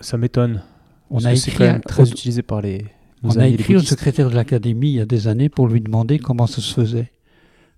[0.00, 0.62] Ça m'étonne.
[1.10, 2.84] On a écrit quand même très utilisé par les.
[3.22, 6.18] On a écrit au secrétaire de l'académie il y a des années pour lui demander
[6.18, 7.12] comment ça se faisait.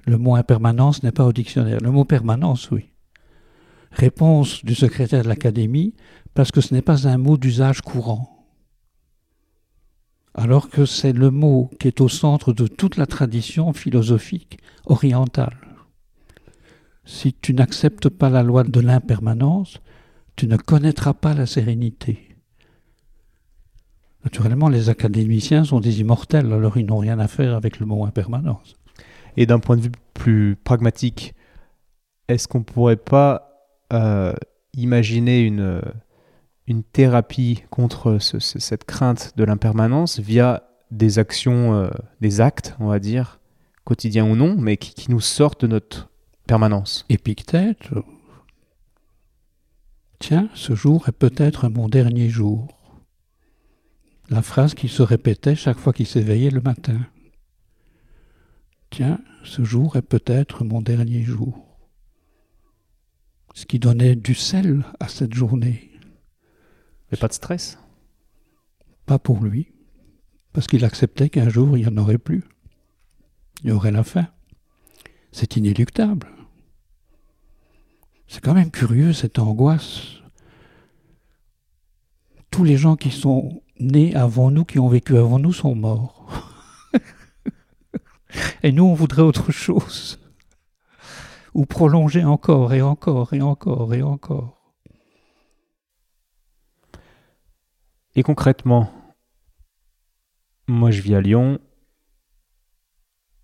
[0.05, 1.81] Le mot impermanence n'est pas au dictionnaire.
[1.81, 2.91] Le mot permanence, oui.
[3.91, 5.95] Réponse du secrétaire de l'Académie,
[6.35, 8.47] parce que ce n'est pas un mot d'usage courant.
[10.35, 15.57] Alors que c'est le mot qui est au centre de toute la tradition philosophique orientale.
[17.05, 19.79] Si tu n'acceptes pas la loi de l'impermanence,
[20.39, 22.37] tu ne connaîtras pas la sérénité.
[24.23, 28.05] Naturellement, les académiciens sont des immortels, alors ils n'ont rien à faire avec le mot
[28.05, 28.77] impermanence.
[29.37, 31.35] Et d'un point de vue plus pragmatique,
[32.29, 33.51] est-ce qu'on ne pourrait pas
[33.93, 34.33] euh,
[34.75, 35.83] imaginer une,
[36.69, 40.63] une thérapie contre cette crainte de l'impermanence via
[40.93, 43.41] des actions, euh, des actes, on va dire,
[43.83, 46.11] quotidiens ou non, mais qui, nous sortent de notre
[46.47, 47.05] permanence?
[47.09, 47.91] Épictète,
[50.19, 52.69] tiens, ce jour est peut-être mon dernier jour.
[54.31, 57.01] La phrase qui se répétait chaque fois qu'il s'éveillait le matin.
[58.91, 61.65] Tiens, ce jour est peut-être mon dernier jour.
[63.55, 65.91] Ce qui donnait du sel à cette journée.
[67.11, 67.79] Mais pas de stress
[69.07, 69.73] Pas pour lui,
[70.53, 72.45] parce qu'il acceptait qu'un jour il n'y en aurait plus.
[73.65, 74.29] Il y aurait la fin.
[75.33, 76.29] C'est inéluctable.
[78.29, 80.19] C'est quand même curieux cette angoisse.
[82.51, 86.27] Tous les gens qui sont nés avant nous, qui ont vécu avant nous, sont morts.
[88.63, 90.21] Et nous, on voudrait autre chose.
[91.55, 94.75] Ou prolonger encore et encore et encore et encore.
[98.15, 98.93] Et concrètement,
[100.67, 101.59] moi je vis à Lyon.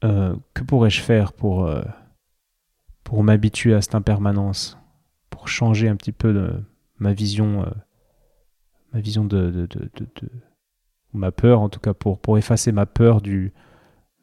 [0.05, 1.83] Euh, que pourrais-je faire pour, euh,
[3.05, 4.79] pour m'habituer à cette impermanence
[5.31, 6.65] Pour changer un petit peu de,
[6.99, 7.71] ma vision, euh,
[8.93, 10.31] ma vision de, de, de, de,
[11.13, 13.53] ma peur, en tout cas pour, pour effacer ma peur du,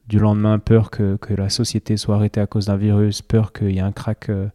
[0.07, 3.77] du lendemain, peur que, la société soit arrêtée à cause d'un virus, peur qu'il y
[3.77, 4.49] ait un crack euh,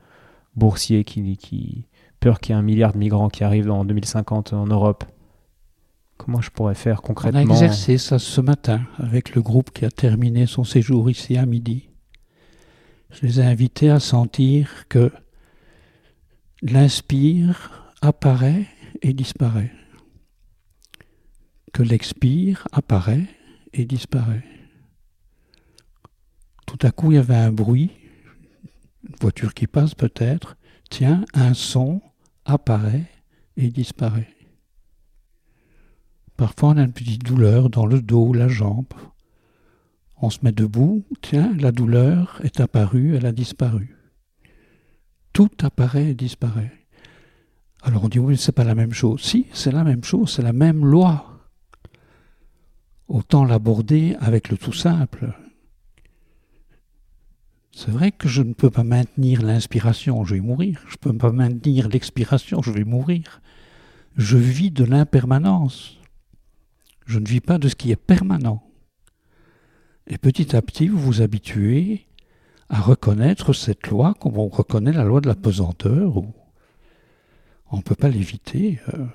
[0.55, 1.87] boursier, qui, qui,
[2.21, 5.05] peur qu'il y ait un milliard de migrants qui arrivent en 2050 en Europe.
[6.19, 9.85] Comment je pourrais faire concrètement On a exercé ça ce matin avec le groupe qui
[9.85, 11.91] a terminé son séjour ici à midi.
[13.17, 15.11] Je les ai invités à sentir que
[16.61, 18.67] l'inspire apparaît
[19.01, 19.73] et disparaît,
[21.73, 23.25] que l'expire apparaît
[23.73, 24.45] et disparaît.
[26.67, 27.91] Tout à coup, il y avait un bruit,
[29.09, 30.59] une voiture qui passe peut-être.
[30.91, 32.03] Tiens, un son
[32.45, 33.07] apparaît
[33.57, 34.29] et disparaît.
[36.37, 38.93] Parfois, on a une petite douleur dans le dos, la jambe.
[40.21, 43.97] On se met debout, tiens, la douleur est apparue, elle a disparu.
[45.33, 46.73] Tout apparaît et disparaît.
[47.83, 49.21] Alors on dit oui, c'est pas la même chose.
[49.21, 51.49] Si, c'est la même chose, c'est la même loi.
[53.09, 55.33] Autant l'aborder avec le tout simple.
[57.71, 60.83] C'est vrai que je ne peux pas maintenir l'inspiration, je vais mourir.
[60.89, 63.43] Je ne peux pas maintenir l'expiration, je vais mourir.
[64.17, 66.01] Je vis de l'impermanence.
[67.05, 68.66] Je ne vis pas de ce qui est permanent.
[70.07, 72.07] Et petit à petit, vous vous habituez
[72.69, 76.17] à reconnaître cette loi comme on reconnaît la loi de la pesanteur.
[76.17, 76.33] Ou
[77.71, 78.81] on ne peut pas l'éviter.
[78.95, 79.07] Euh.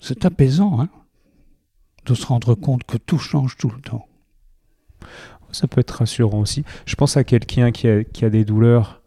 [0.00, 0.88] C'est apaisant hein,
[2.06, 4.06] de se rendre compte que tout change tout le temps
[5.54, 6.64] ça peut être rassurant aussi.
[6.84, 9.02] Je pense à quelqu'un qui a, des douleurs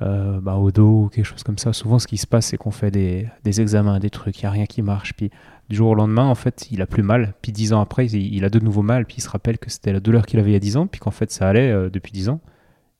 [0.00, 1.72] euh, bah, au dos ou quelque chose comme ça.
[1.72, 4.48] Souvent, ce qui se passe, c'est qu'on fait des, des, examens, des trucs, il n'y
[4.48, 5.12] a rien qui marche.
[5.14, 5.30] Puis
[5.72, 7.34] du jour au lendemain, en fait, il a plus mal.
[7.40, 9.06] Puis dix ans après, il, a de nouveau mal.
[9.06, 10.86] Puis il se rappelle que c'était la douleur qu'il avait il y a dix ans,
[10.86, 12.42] puis qu'en fait, ça allait euh, depuis dix ans.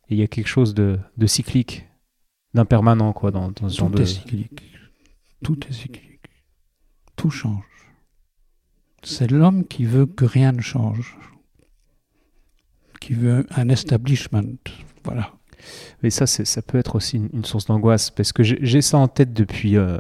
[0.09, 1.87] Et il y a quelque chose de, de cyclique,
[2.55, 3.97] d'impermanent, quoi, dans, dans ce genre de.
[3.97, 4.63] Tout est cyclique.
[5.45, 6.31] Tout est cyclique.
[7.15, 7.63] Tout change.
[9.03, 11.19] C'est l'homme qui veut que rien ne change
[13.01, 14.57] qui veut un establishment.
[15.05, 15.33] Voilà.
[16.03, 19.33] Mais ça, ça peut être aussi une, source d'angoisse, parce que j'ai ça en tête
[19.33, 19.99] depuis, euh,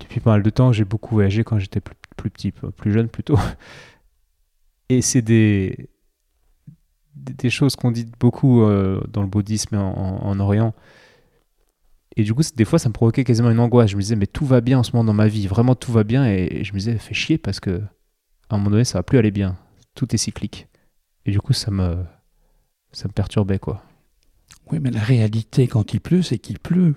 [0.00, 0.72] depuis pas mal de temps.
[0.72, 3.38] J'ai beaucoup voyagé quand j'étais plus, petit, plus jeune plutôt.
[4.88, 5.88] Et c'est des,
[7.14, 10.74] des choses qu'on dit beaucoup euh, dans le bouddhisme en, en, Orient.
[12.16, 13.90] Et du coup, des fois, ça me provoquait quasiment une angoisse.
[13.90, 15.90] Je me disais, mais tout va bien en ce moment dans ma vie, vraiment tout
[15.90, 16.26] va bien.
[16.26, 17.82] Et, je me disais, fais chier parce que
[18.50, 19.56] à un moment donné, ça va plus aller bien.
[19.94, 20.68] Tout est cyclique.
[21.26, 22.04] Et du coup, ça me,
[22.92, 23.82] ça me perturbait, quoi.
[24.70, 26.94] Oui, mais la réalité, quand il pleut, c'est qu'il pleut.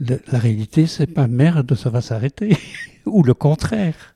[0.00, 2.56] La réalité, c'est pas merde, ça va s'arrêter.
[3.06, 4.14] Ou le contraire.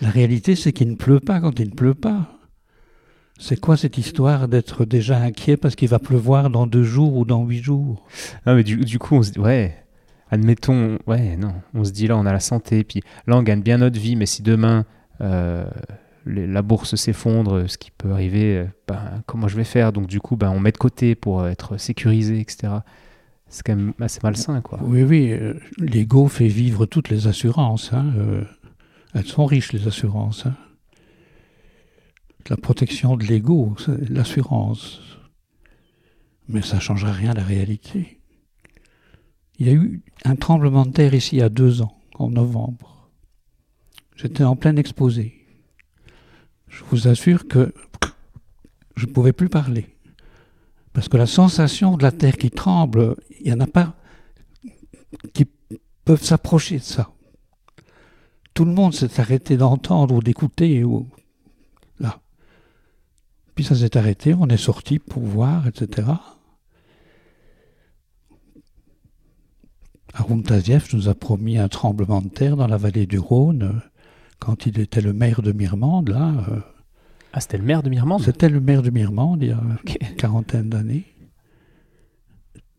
[0.00, 2.36] La réalité, c'est qu'il ne pleut pas quand il ne pleut pas.
[3.38, 7.24] C'est quoi cette histoire d'être déjà inquiet parce qu'il va pleuvoir dans deux jours ou
[7.24, 8.06] dans huit jours?
[8.46, 9.76] Non, mais du, coup, on se dit, ouais,
[10.30, 13.60] admettons, ouais, non, on se dit là, on a la santé, puis là, on gagne
[13.60, 14.86] bien notre vie, mais si demain
[15.20, 15.66] euh,
[16.24, 19.92] la bourse s'effondre, ce qui peut arriver, euh, ben, comment je vais faire?
[19.92, 22.68] Donc, du coup, ben, on met de côté pour être sécurisé, etc.
[23.48, 24.80] C'est quand même assez malsain, quoi.
[24.82, 27.92] Oui, oui, euh, l'ego fait vivre toutes les assurances.
[27.92, 28.12] Hein,
[29.14, 30.46] elles sont riches, les assurances.
[30.46, 30.56] Hein
[32.50, 33.74] la protection de l'ego,
[34.08, 35.00] l'assurance.
[36.48, 38.20] Mais ça ne changera rien à la réalité.
[39.58, 42.30] Il y a eu un tremblement de terre ici il y a deux ans, en
[42.30, 43.10] novembre.
[44.16, 45.34] J'étais en plein exposé.
[46.68, 47.72] Je vous assure que
[48.96, 49.95] je ne pouvais plus parler.
[50.96, 53.96] Parce que la sensation de la terre qui tremble, il n'y en a pas
[55.34, 55.46] qui
[56.06, 57.10] peuvent s'approcher de ça.
[58.54, 60.84] Tout le monde s'est arrêté d'entendre ou d'écouter.
[60.84, 61.06] Ou...
[62.00, 62.18] Là.
[63.54, 66.08] Puis ça s'est arrêté, on est sorti pour voir, etc.
[70.14, 73.82] Arun Taziev nous a promis un tremblement de terre dans la vallée du Rhône
[74.38, 76.32] quand il était le maire de Mirmande, là.
[77.36, 79.60] Ah, c'était le maire de Mirmande C'était le maire de Mirmande, il y a
[80.00, 81.04] une quarantaine d'années.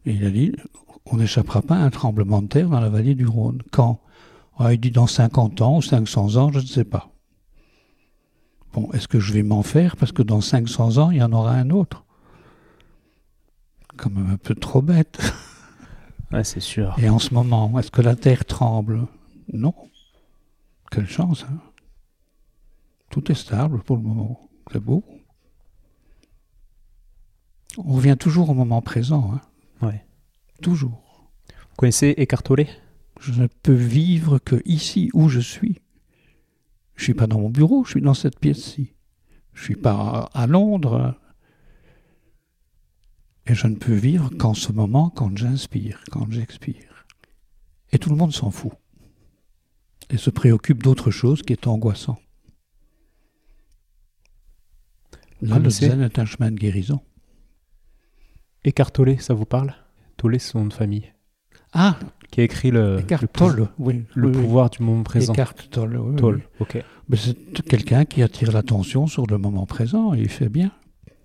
[0.07, 0.51] Et il a dit,
[1.05, 3.61] on n'échappera pas à un tremblement de terre dans la vallée du Rhône.
[3.71, 4.01] Quand?
[4.57, 7.11] Ah, Il dit dans 50 ans ou 500 ans, je ne sais pas.
[8.73, 9.95] Bon, est-ce que je vais m'en faire?
[9.95, 12.03] Parce que dans 500 ans, il y en aura un autre
[13.95, 15.19] Quand même un peu trop bête.
[16.33, 16.93] Ouais, c'est sûr.
[16.97, 19.07] Et en ce moment, est-ce que la Terre tremble?
[19.53, 19.73] Non.
[20.91, 21.59] Quelle chance, hein
[23.09, 24.46] Tout est stable pour le moment.
[24.72, 25.03] C'est beau.
[27.78, 29.34] On revient toujours au moment présent.
[29.34, 30.05] Hein ouais.
[30.61, 31.30] Toujours.
[31.47, 32.65] Vous connaissez Eckhart Tolle?
[33.20, 35.82] Je ne peux vivre que ici où je suis.
[36.95, 38.93] Je suis pas dans mon bureau, je suis dans cette pièce-ci.
[39.53, 41.15] Je suis pas à Londres.
[43.45, 47.05] Et je ne peux vivre qu'en ce moment, quand j'inspire, quand j'expire.
[47.91, 48.74] Et tout le monde s'en fout.
[50.09, 52.20] Et se préoccupe d'autre chose qui est angoissant.
[55.41, 56.99] Le zen est un chemin de guérison.
[58.65, 59.73] Eckhart Tolle, ça vous parle?
[60.17, 61.13] Tolle, c'est son nom de famille.
[61.73, 61.99] Ah,
[62.31, 62.97] qui a écrit le,
[64.15, 65.33] le, pouvoir du moment présent.
[65.33, 66.83] Eckhart Tolle, ok.
[67.15, 70.71] c'est quelqu'un qui attire l'attention sur le moment présent et il fait bien.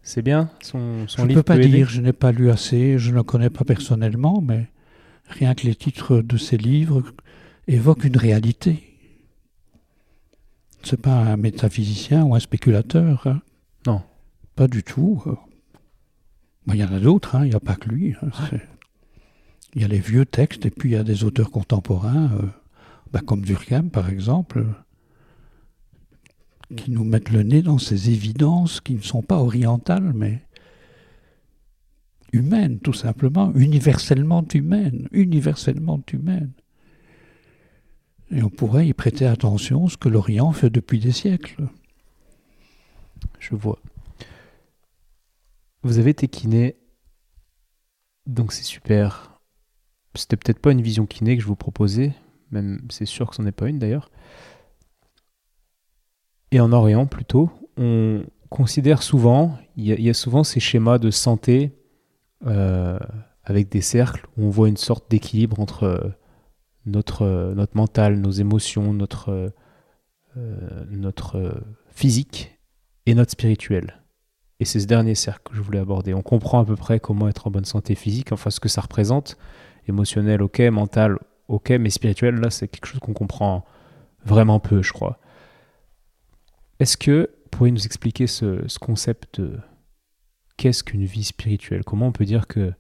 [0.02, 3.10] C'est bien son, son je ne peux pas dire, je n'ai pas lu assez, je
[3.10, 4.68] ne le connais pas personnellement, mais
[5.28, 7.02] rien que les titres de ses livres
[7.68, 8.82] évoquent une réalité.
[10.82, 13.26] C'est pas un métaphysicien ou un spéculateur.
[13.26, 13.40] Hein.
[14.56, 15.22] Pas du tout.
[16.68, 18.14] Il y en a d'autres, hein, il n'y a pas que lui.
[18.22, 18.30] Hein,
[19.74, 22.46] il y a les vieux textes et puis il y a des auteurs contemporains, euh,
[23.10, 24.66] bah, comme Durkheim par exemple,
[26.76, 30.42] qui nous mettent le nez dans ces évidences qui ne sont pas orientales mais
[32.32, 36.52] humaines tout simplement, universellement humaines, universellement humaines.
[38.30, 41.68] Et on pourrait y prêter attention, ce que l'Orient fait depuis des siècles.
[43.38, 43.78] Je vois.
[45.82, 46.76] Vous avez été kiné,
[48.26, 49.32] donc c'est super
[50.14, 52.12] c'était peut-être pas une vision kiné que je vous proposais,
[52.50, 54.10] même c'est sûr que ce n'est pas une d'ailleurs.
[56.50, 61.72] Et en Orient plutôt, on considère souvent, il y, a souvent ces schémas de santé
[62.46, 62.98] euh,
[63.44, 66.10] avec des cercles où on voit une sorte d'équilibre entre euh,
[66.84, 69.52] notre, euh, notre mental, nos émotions, notre,
[70.90, 72.58] notre physique
[73.06, 74.01] et notre spirituel.
[74.62, 76.14] Et c'est ce dernier cercle que je voulais aborder.
[76.14, 78.80] On comprend à peu près comment être en bonne santé physique, enfin ce que ça
[78.80, 79.36] représente,
[79.88, 83.64] émotionnel, ok, mental, ok, mais spirituel, là, c'est quelque chose qu'on comprend
[84.24, 85.18] vraiment peu, je crois.
[86.78, 89.58] Est-ce que vous pourriez nous expliquer ce, concept de
[90.58, 92.72] qu'est-ce qu'une vie spirituelle Comment on peut dire que,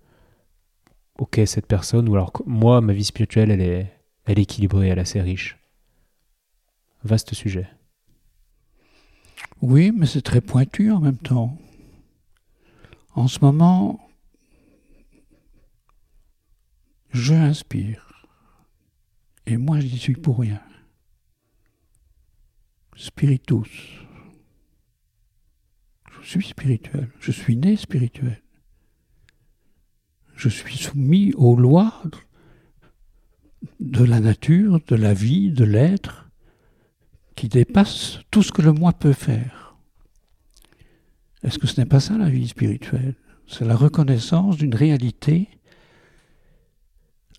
[1.18, 3.92] ok, cette personne, ou alors moi, ma vie spirituelle, elle est,
[4.26, 5.58] elle est équilibrée, elle est assez riche
[7.02, 7.66] Vaste sujet.
[9.62, 11.58] Oui, mais c'est très pointu en même temps.
[13.14, 14.00] En ce moment,
[17.10, 18.26] je inspire.
[19.46, 20.62] Et moi, j'y suis pour rien.
[22.96, 24.00] Spiritus.
[26.22, 27.10] Je suis spirituel.
[27.20, 28.42] Je suis né spirituel.
[30.34, 32.02] Je suis soumis aux lois
[33.80, 36.30] de la nature, de la vie, de l'être,
[37.34, 39.61] qui dépassent tout ce que le moi peut faire.
[41.42, 43.14] Est-ce que ce n'est pas ça la vie spirituelle?
[43.46, 45.48] C'est la reconnaissance d'une réalité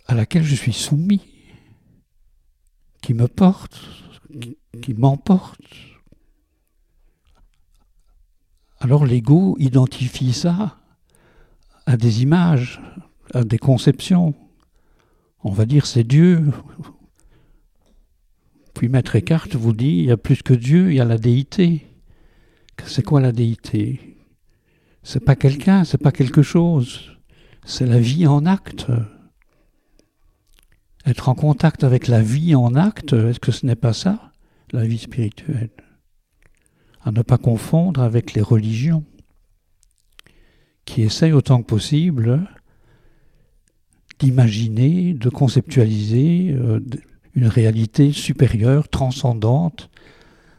[0.07, 1.21] à laquelle je suis soumis,
[3.01, 3.79] qui me porte,
[4.81, 5.61] qui m'emporte.
[8.79, 10.77] Alors l'ego identifie ça
[11.85, 12.81] à des images,
[13.33, 14.33] à des conceptions.
[15.43, 16.51] On va dire c'est Dieu.
[18.73, 21.17] Puis Maître Eckhart vous dit, il y a plus que Dieu, il y a la
[21.17, 21.87] déité.
[22.85, 24.17] C'est quoi la déité?
[25.03, 27.11] C'est pas quelqu'un, c'est pas quelque chose.
[27.65, 28.87] C'est la vie en acte.
[31.05, 34.31] Être en contact avec la vie en acte, est-ce que ce n'est pas ça,
[34.71, 35.71] la vie spirituelle?
[37.01, 39.03] À ne pas confondre avec les religions,
[40.85, 42.47] qui essayent autant que possible
[44.19, 46.79] d'imaginer, de conceptualiser euh,
[47.35, 49.89] une réalité supérieure, transcendante,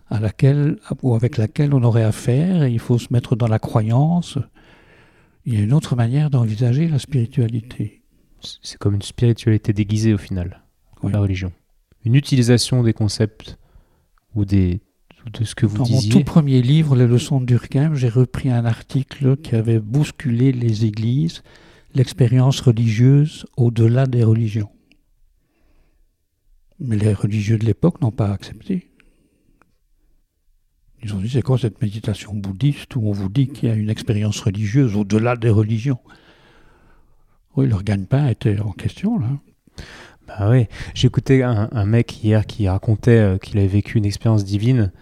[0.08, 3.58] à laquelle, ou avec laquelle on aurait affaire, et il faut se mettre dans la
[3.58, 4.38] croyance.
[5.46, 8.02] Il y a une autre manière d'envisager la spiritualité.
[8.62, 10.62] C'est comme une spiritualité déguisée au final,
[11.02, 11.52] la religion.
[12.04, 13.58] Une utilisation des concepts
[14.34, 14.80] ou des,
[15.32, 16.10] de ce que vous disiez.
[16.10, 19.80] Dans mon tout premier livre, Les leçons de Durkheim, j'ai repris un article qui avait
[19.80, 21.42] bousculé les églises,
[21.94, 24.70] l'expérience religieuse au-delà des religions.
[26.80, 28.90] Mais les religieux de l'époque n'ont pas accepté.
[31.04, 33.74] Ils ont dit c'est quoi cette méditation bouddhiste où on vous dit qu'il y a
[33.74, 35.98] une expérience religieuse au-delà des religions?
[37.56, 39.28] Oui, leur gagne-pain était en question, là.
[40.26, 44.46] Bah oui, j'écoutais un, un, mec hier qui racontait euh, qu'il avait vécu une expérience
[44.46, 44.92] divine.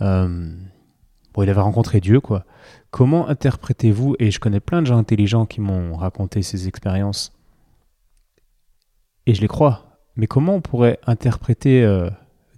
[0.00, 0.50] Euh,
[1.34, 2.46] bon, il avait rencontré Dieu, quoi.
[2.90, 7.34] Comment interprétez-vous, et je connais plein de gens intelligents qui m'ont raconté ces expériences,
[9.26, 12.08] et je les crois, mais comment on pourrait interpréter euh,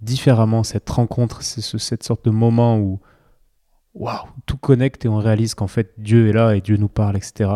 [0.01, 2.99] différemment cette rencontre, cette sorte de moment où,
[3.93, 7.17] waouh, tout connecte et on réalise qu'en fait Dieu est là et Dieu nous parle,
[7.17, 7.49] etc.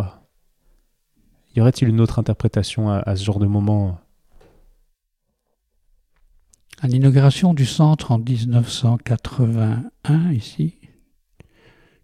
[1.56, 4.00] Y aurait-il une autre interprétation à, ce genre de moment?
[6.80, 10.76] À l'inauguration du centre en 1981, ici,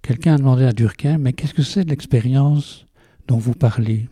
[0.01, 2.85] quelqu'un a demandé à Durkheim, mais qu'est-ce que c'est l'expérience
[3.27, 4.09] dont vous parlez?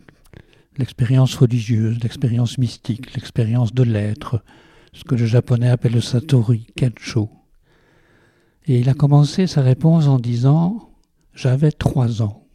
[0.78, 4.42] L'expérience religieuse, l'expérience mystique, l'expérience de l'être,
[4.96, 7.30] ce que le japonais appelle le satori, kencho.
[8.66, 10.90] Et il a commencé sa réponse en disant
[11.34, 12.46] J'avais trois ans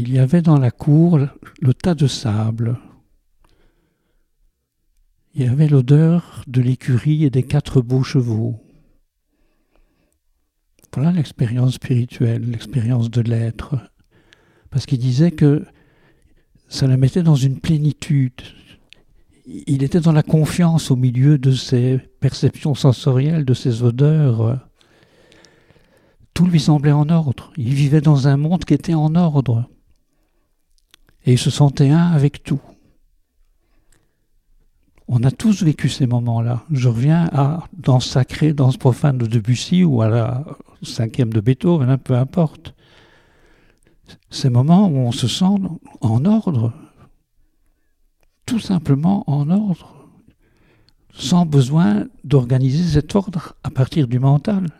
[0.00, 2.78] il y avait dans la cour le tas de sable.
[5.34, 8.60] Il y avait l'odeur de l'écurie et des quatre beaux chevaux.
[10.94, 13.76] Voilà l'expérience spirituelle, l'expérience de l'être.
[14.70, 15.64] Parce qu'il disait que
[16.68, 18.42] ça le mettait dans une plénitude.
[19.50, 24.68] Il était dans la confiance au milieu de ses perceptions sensorielles, de ses odeurs.
[26.34, 27.50] Tout lui semblait en ordre.
[27.56, 29.64] Il vivait dans un monde qui était en ordre
[31.24, 32.60] et il se sentait un avec tout.
[35.08, 36.64] On a tous vécu ces moments-là.
[36.70, 40.44] Je reviens à Danse sacrée, Danse profane de Debussy ou à la
[40.82, 42.74] cinquième de Beethoven, hein, peu importe.
[44.28, 45.46] Ces moments où on se sent
[46.02, 46.74] en ordre,
[48.48, 49.94] tout simplement en ordre,
[51.12, 54.70] sans besoin d'organiser cet ordre à partir du mental.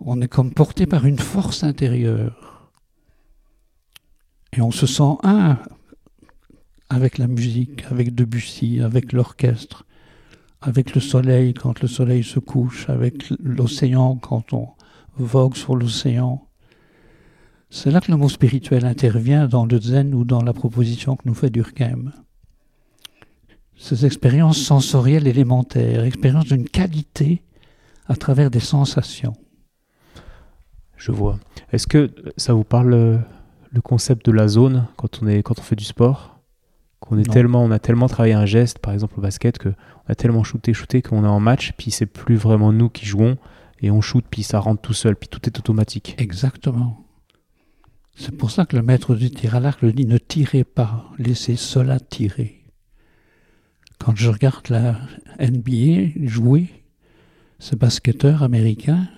[0.00, 2.72] On est comme porté par une force intérieure.
[4.52, 5.58] Et on se sent un
[6.90, 9.86] avec la musique, avec Debussy, avec l'orchestre,
[10.60, 14.70] avec le soleil quand le soleil se couche, avec l'océan quand on
[15.16, 16.47] vogue sur l'océan.
[17.70, 21.22] C'est là que le mot spirituel intervient dans le zen ou dans la proposition que
[21.26, 22.12] nous fait Durkheim.
[23.76, 27.42] Ces expériences sensorielles élémentaires, expériences d'une qualité
[28.06, 29.36] à travers des sensations.
[30.96, 31.38] Je vois.
[31.70, 33.18] Est-ce que ça vous parle euh,
[33.70, 36.40] le concept de la zone quand on, est, quand on fait du sport?
[37.00, 39.74] Qu'on est tellement, on a tellement travaillé un geste, par exemple au basket, qu'on
[40.08, 43.36] a tellement shooté, shooté qu'on est en match, puis c'est plus vraiment nous qui jouons,
[43.80, 46.16] et on shoot, puis ça rentre tout seul, puis tout est automatique.
[46.18, 47.07] Exactement.
[48.18, 51.08] C'est pour ça que le maître du tir à l'arc le dit ne tirez pas,
[51.18, 52.64] laissez cela tirer.
[54.00, 54.98] Quand je regarde la
[55.40, 56.66] NBA jouer,
[57.60, 59.08] ce basketteur américain,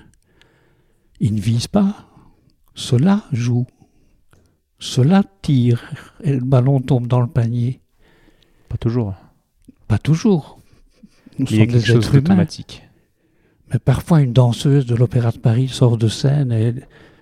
[1.19, 2.11] il ne vise pas,
[2.75, 3.67] cela joue.
[4.79, 5.83] Cela tire
[6.23, 7.81] et le ballon tombe dans le panier.
[8.69, 9.15] Pas toujours.
[9.89, 10.61] Pas toujours.
[11.39, 12.83] Nous Il y a quelque chose d'automatique.
[13.73, 16.75] Mais parfois, une danseuse de l'Opéra de Paris sort de scène et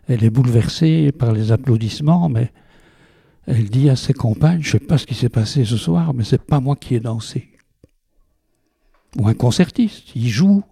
[0.08, 2.50] elle est bouleversée par les applaudissements, mais
[3.46, 6.14] elle dit à ses compagnes, je ne sais pas ce qui s'est passé ce soir,
[6.14, 7.50] mais c'est pas moi qui ai dansé.
[9.16, 10.64] Ou un concertiste, il joue,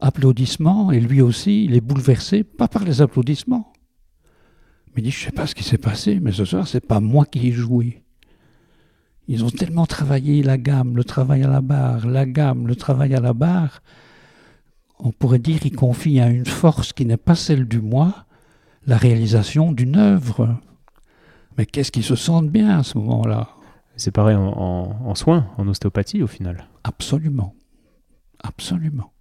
[0.00, 3.72] applaudissements, et lui aussi, il est bouleversé, pas par les applaudissements.
[4.94, 6.86] Mais il dit, je ne sais pas ce qui s'est passé, mais ce soir, c'est
[6.86, 8.02] pas moi qui ai joué.
[9.28, 13.14] Ils ont tellement travaillé la gamme, le travail à la barre, la gamme, le travail
[13.14, 13.82] à la barre.
[14.98, 18.26] On pourrait dire qu'ils confient à une force qui n'est pas celle du moi
[18.88, 20.56] la réalisation d'une œuvre.
[21.56, 23.50] Mais qu'est-ce qu'ils se sentent bien à ce moment-là?
[23.96, 26.68] C'est pareil en, en, soins, en ostéopathie au final.
[26.84, 27.54] Absolument.
[28.42, 29.12] Absolument.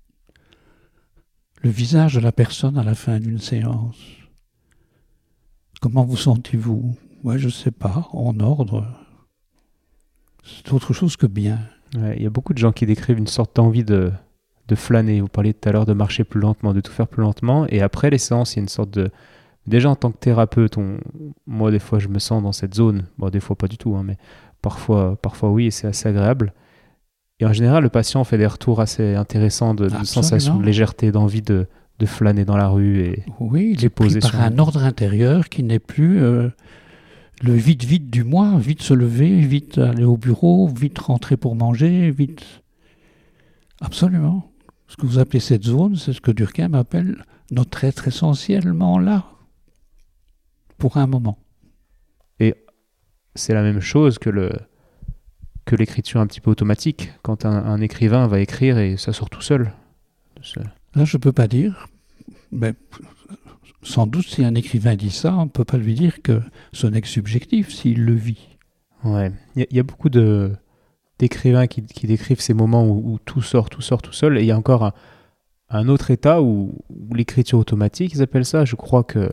[1.61, 3.97] Le visage de la personne à la fin d'une séance.
[5.81, 6.95] Comment vous sentez-vous?
[7.23, 8.85] Ouais, je ne sais pas, en ordre
[10.47, 11.59] c'est autre chose que bien.
[11.93, 14.11] Il y a beaucoup de gens qui décrivent une sorte d'envie de,
[14.67, 15.21] de flâner.
[15.21, 17.65] Vous parliez tout à l'heure de marcher plus lentement, de tout faire plus lentement.
[17.69, 19.11] Et après les séances, il y a une sorte de.
[19.67, 20.97] Déjà en tant que thérapeute, on...
[21.45, 23.05] moi des fois je me sens dans cette zone.
[23.17, 24.17] Bon, des fois pas du tout, hein, mais
[24.61, 26.53] parfois, parfois oui, et c'est assez agréable.
[27.39, 31.11] Et en général, le patient fait des retours assez intéressants de, de sensation de légèreté,
[31.11, 31.67] d'envie de,
[31.99, 35.61] de, flâner dans la rue et oui, il est posé par un ordre intérieur qui
[35.61, 36.49] n'est plus euh,
[37.43, 41.55] le vite, vite du mois, vite se lever, vite aller au bureau, vite rentrer pour
[41.55, 42.43] manger, vite.
[43.81, 44.49] Absolument.
[44.87, 49.25] Ce que vous appelez cette zone, c'est ce que Durkheim appelle notre être essentiellement là,
[50.77, 51.37] pour un moment.
[52.39, 52.55] Et
[53.35, 54.51] c'est la même chose que le
[55.65, 59.41] que l'écriture un petit peu automatique, quand un, écrivain va écrire et ça sort tout
[59.41, 59.73] seul.
[60.95, 61.89] Là, je ne peux pas dire.
[62.53, 62.73] Mais
[63.83, 66.87] sans doute, si un écrivain dit ça, on ne peut pas lui dire que ce
[66.87, 68.57] n'est que subjectif s'il le vit.
[69.03, 70.53] Ouais, il y, a beaucoup de
[71.19, 74.37] d'écrivains qui, décrivent ces moments où, tout sort, tout sort tout seul.
[74.37, 74.93] Et il y a encore
[75.69, 76.73] un, autre état où,
[77.13, 78.65] l'écriture automatique, ils appellent ça.
[78.65, 79.31] Je crois que,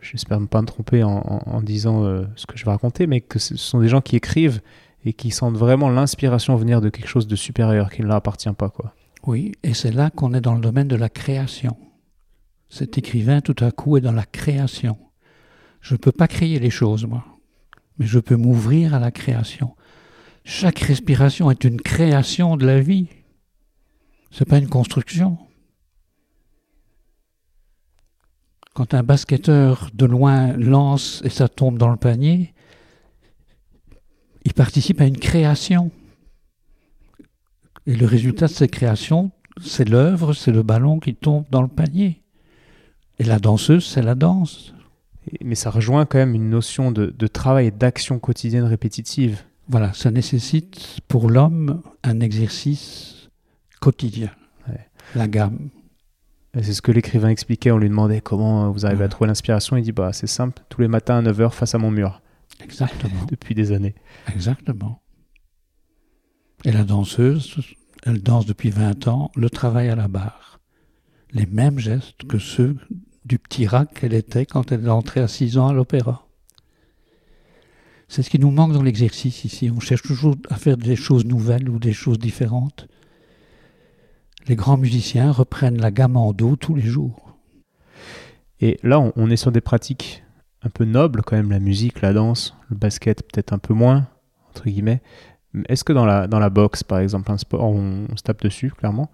[0.00, 3.38] j'espère ne pas me tromper en, disant euh, ce que je vais raconter, mais que
[3.38, 4.60] ce sont des gens qui écrivent
[5.04, 8.52] et qui sentent vraiment l'inspiration venir de quelque chose de supérieur qui ne leur appartient
[8.52, 8.68] pas.
[8.68, 8.94] Quoi.
[9.26, 11.76] Oui, et c'est là qu'on est dans le domaine de la création.
[12.68, 14.96] Cet écrivain, tout à coup, est dans la création.
[15.80, 17.24] Je ne peux pas créer les choses, moi,
[17.98, 19.74] mais je peux m'ouvrir à la création.
[20.44, 23.08] Chaque respiration est une création de la vie.
[24.30, 25.38] Ce n'est pas une construction.
[28.80, 32.54] Quand un basketteur de loin lance et ça tombe dans le panier,
[34.46, 35.90] il participe à une création.
[37.84, 41.68] Et le résultat de cette création, c'est l'œuvre, c'est le ballon qui tombe dans le
[41.68, 42.22] panier.
[43.18, 44.72] Et la danseuse, c'est la danse.
[45.44, 49.42] Mais ça rejoint quand même une notion de, travail et d'action quotidienne répétitive.
[49.68, 53.28] Voilà, ça nécessite pour l'homme un exercice
[53.78, 54.30] quotidien.
[55.14, 55.68] La gamme.
[56.54, 57.70] C'est ce que l'écrivain expliquait.
[57.70, 59.76] On lui demandait comment vous arrivez à trouver l'inspiration.
[59.76, 62.22] Il dit bah, c'est simple, tous les matins à 9h face à mon mur.
[62.62, 63.24] Exactement.
[63.28, 63.94] depuis des années.
[64.28, 65.02] Exactement.
[66.64, 67.56] Et la danseuse,
[68.04, 70.60] elle danse depuis 20 ans, le travail à la barre.
[71.32, 72.76] Les mêmes gestes que ceux
[73.24, 76.26] du petit rat qu'elle était quand elle est entrée à 6 ans à l'opéra.
[78.08, 79.70] C'est ce qui nous manque dans l'exercice ici.
[79.70, 82.88] On cherche toujours à faire des choses nouvelles ou des choses différentes.
[84.48, 87.36] Les grands musiciens reprennent la gamme en dos tous les jours.
[88.60, 90.22] Et là, on est sur des pratiques
[90.62, 94.08] un peu nobles quand même, la musique, la danse, le basket peut-être un peu moins,
[94.50, 95.00] entre guillemets.
[95.68, 98.70] Est-ce que dans la, dans la boxe, par exemple, un sport, on, se tape dessus,
[98.70, 99.10] clairement,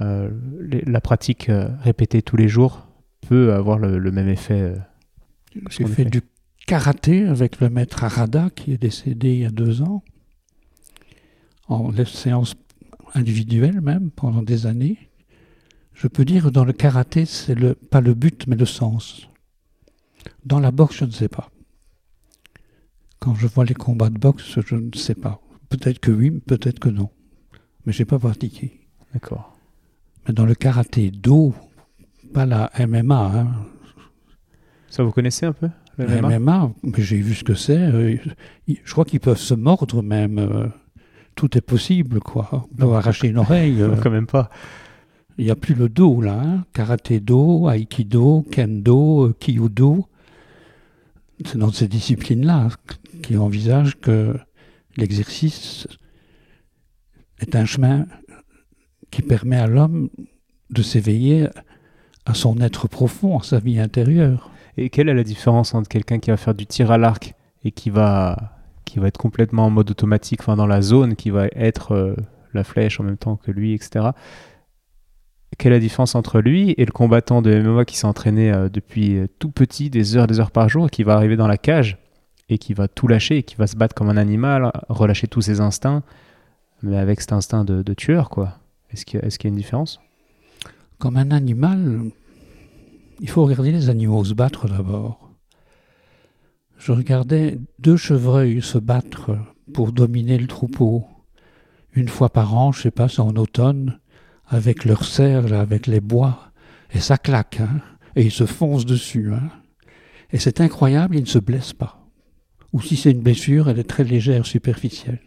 [0.00, 0.30] euh,
[0.86, 2.86] la pratique euh, répétée tous les jours
[3.28, 4.60] peut avoir le, même effet.
[4.60, 4.76] Euh,
[5.70, 6.22] J'ai fait, du
[6.66, 10.02] karaté avec le maître Arada qui est décédé il y a deux ans,
[11.68, 12.54] en séance
[13.14, 15.10] individuelle même, pendant des années.
[15.94, 19.28] Je peux dire dans le karaté, c'est le, pas le but, mais le sens.
[20.44, 21.50] Dans la boxe, je ne sais pas.
[23.18, 25.40] Quand je vois les combats de boxe, je ne sais pas.
[25.68, 27.10] Peut-être que oui, peut-être que non.
[27.84, 28.80] Mais je n'ai pas pratiqué.
[29.12, 29.56] D'accord.
[30.26, 31.54] Mais dans le karaté do,
[32.32, 33.32] pas la MMA.
[33.34, 33.66] Hein.
[34.88, 35.68] Ça, vous connaissez un peu
[35.98, 37.78] le MMA, mais j'ai vu ce que c'est.
[37.78, 38.16] Euh,
[38.66, 40.72] je crois qu'ils peuvent se mordre même.
[41.32, 42.68] Euh, tout est possible, quoi.
[42.72, 43.82] On peut arracher une oreille.
[43.82, 43.96] Euh.
[44.02, 44.50] quand même pas.
[45.38, 46.40] Il n'y a plus le do, là.
[46.40, 46.64] Hein.
[46.72, 50.06] Karaté do, aikido, kendo, kyudo.
[51.44, 52.68] C'est dans ces disciplines-là
[53.22, 54.36] qui envisagent que
[54.96, 55.88] l'exercice
[57.40, 58.06] est un chemin
[59.10, 60.08] qui permet à l'homme
[60.70, 61.48] de s'éveiller
[62.26, 64.50] à son être profond, à sa vie intérieure.
[64.76, 67.34] Et quelle est la différence entre quelqu'un qui va faire du tir à l'arc
[67.64, 68.51] et qui va,
[68.92, 72.14] qui va être complètement en mode automatique, enfin dans la zone, qui va être euh,
[72.52, 74.10] la flèche en même temps que lui, etc.
[75.56, 78.68] quelle est la différence entre lui et le combattant de MMA qui s'est entraîné euh,
[78.68, 81.46] depuis euh, tout petit, des heures, des heures par jour, et qui va arriver dans
[81.46, 81.96] la cage
[82.50, 85.40] et qui va tout lâcher et qui va se battre comme un animal, relâcher tous
[85.40, 86.02] ses instincts,
[86.82, 88.58] mais avec cet instinct de, tueur, quoi?
[88.92, 90.00] Est-ce qu'il y a une différence?
[90.98, 92.02] Comme un animal,
[93.20, 95.31] il faut regarder les animaux se battre d'abord.
[96.84, 99.38] Je regardais deux chevreuils se battre
[99.72, 101.04] pour dominer le troupeau.
[101.92, 104.00] Une fois par an, je sais pas, c'est en automne,
[104.48, 106.50] avec leur serre, là, avec les bois,
[106.92, 107.80] et ça claque, hein,
[108.16, 109.32] et ils se foncent dessus.
[109.32, 109.48] hein.
[110.32, 112.04] Et c'est incroyable, ils ne se blessent pas.
[112.72, 115.20] Ou si c'est une blessure, elle est très légère, superficielle.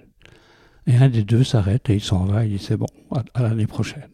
[0.87, 2.87] Et un des deux s'arrête et il s'en va, il dit c'est bon,
[3.33, 4.11] à l'année prochaine.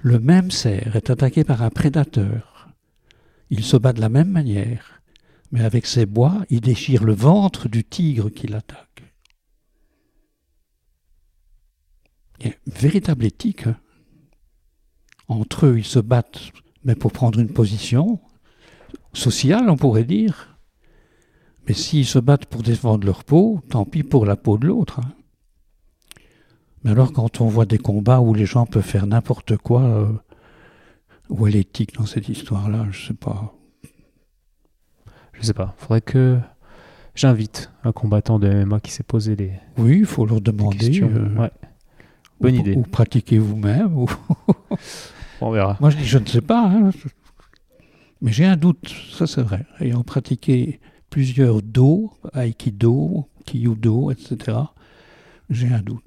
[0.00, 2.68] Le même cerf est attaqué par un prédateur.
[3.48, 4.95] Il se bat de la même manière,
[5.52, 9.02] mais avec ses bois, il déchire le ventre du tigre qui l'attaque.
[12.40, 13.66] Il y a véritable éthique.
[13.66, 13.76] hein.
[15.28, 16.52] Entre eux, ils se battent,
[16.84, 18.20] mais pour prendre une position
[19.12, 20.56] sociale, on pourrait dire.
[21.66, 25.00] Mais s'ils se battent pour défendre leur peau, tant pis pour la peau de l'autre.
[25.00, 25.12] hein.
[26.84, 30.12] Mais alors, quand on voit des combats où les gens peuvent faire n'importe quoi, euh,
[31.28, 33.55] où est l'éthique dans cette histoire-là Je sais pas.
[35.40, 35.74] Je sais pas.
[35.78, 36.38] Faudrait que
[37.14, 41.02] j'invite un combattant de MMA qui s'est posé les, Oui, il faut leur demander.
[41.02, 41.50] euh, Ouais.
[42.40, 42.74] Bonne ou, idée.
[42.76, 43.96] Ou pratiquer vous-même.
[43.96, 44.08] ou-
[45.40, 45.76] On verra.
[45.80, 46.66] Moi, je je ne sais pas.
[46.68, 46.90] hein.
[48.22, 49.66] Mais j'ai un doute, ça c'est vrai.
[49.80, 50.80] Ayant pratiqué
[51.10, 54.56] plusieurs do, aikido, kyudo, etc.,
[55.50, 56.02] j'ai un doute.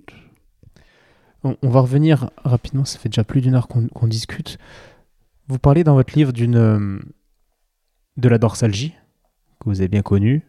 [1.44, 4.58] On, on va revenir rapidement, ça fait déjà plus d'une heure qu'on qu'on discute.
[5.48, 7.00] Vous parlez dans votre livre d'une euh,
[8.18, 8.94] de la dorsalgie,
[9.60, 10.46] que vous avez bien connue.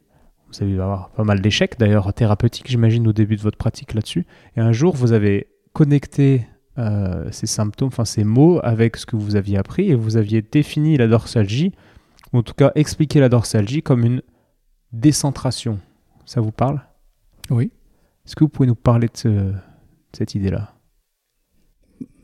[0.53, 3.95] Vous avez eu avoir pas mal d'échecs, d'ailleurs thérapeutiques, j'imagine, au début de votre pratique
[3.95, 4.27] là-dessus.
[4.57, 6.47] Et un jour, vous avez connecté
[6.79, 10.43] euh, ces symptômes, enfin ces mots, avec ce que vous aviez appris, et vous aviez
[10.43, 11.73] défini la dorsalgie,
[12.33, 14.23] ou en tout cas expliqué la dorsalgie comme une
[14.93, 15.79] décentration.
[16.27, 16.81] Ça vous parle?
[17.51, 17.71] Oui.
[18.27, 19.55] Est-ce que vous pouvez nous parler de, ce- de
[20.13, 20.75] cette idée-là?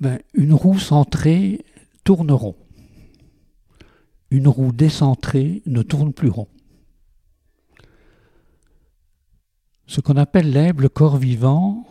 [0.01, 1.65] Ben, une roue centrée
[2.05, 2.57] tourne rond.
[4.31, 6.49] Une roue décentrée ne tourne plus rond.
[9.87, 11.87] Ce qu'on appelle l'être, le corps vivant,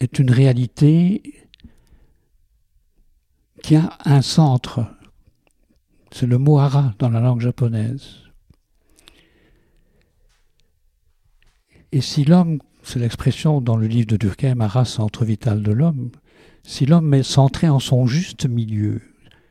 [0.00, 1.48] est une réalité
[3.62, 4.86] qui a un centre.
[6.10, 8.18] C'est le mot hara dans la langue japonaise.
[11.92, 16.10] Et si l'homme, c'est l'expression dans le livre de Durkheim, hara, centre vital de l'homme,
[16.64, 19.00] si l'homme est centré en son juste milieu,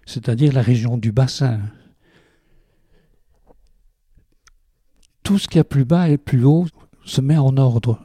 [0.06, 1.60] c'est-à-dire la région du bassin,
[5.24, 6.66] tout ce qui est plus bas et plus haut
[7.06, 8.00] se met en ordre.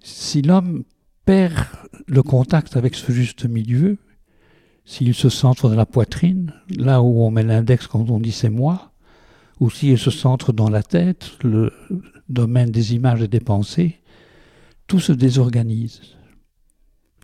[0.00, 0.84] Si l'homme
[1.24, 1.66] perd
[2.06, 3.98] le contact avec ce juste milieu,
[4.84, 8.50] s'il se centre dans la poitrine, là où on met l'index quand on dit c'est
[8.50, 8.92] moi,
[9.60, 11.72] ou s'il se centre dans la tête, le
[12.28, 14.00] domaine des images et des pensées,
[14.86, 16.02] tout se désorganise.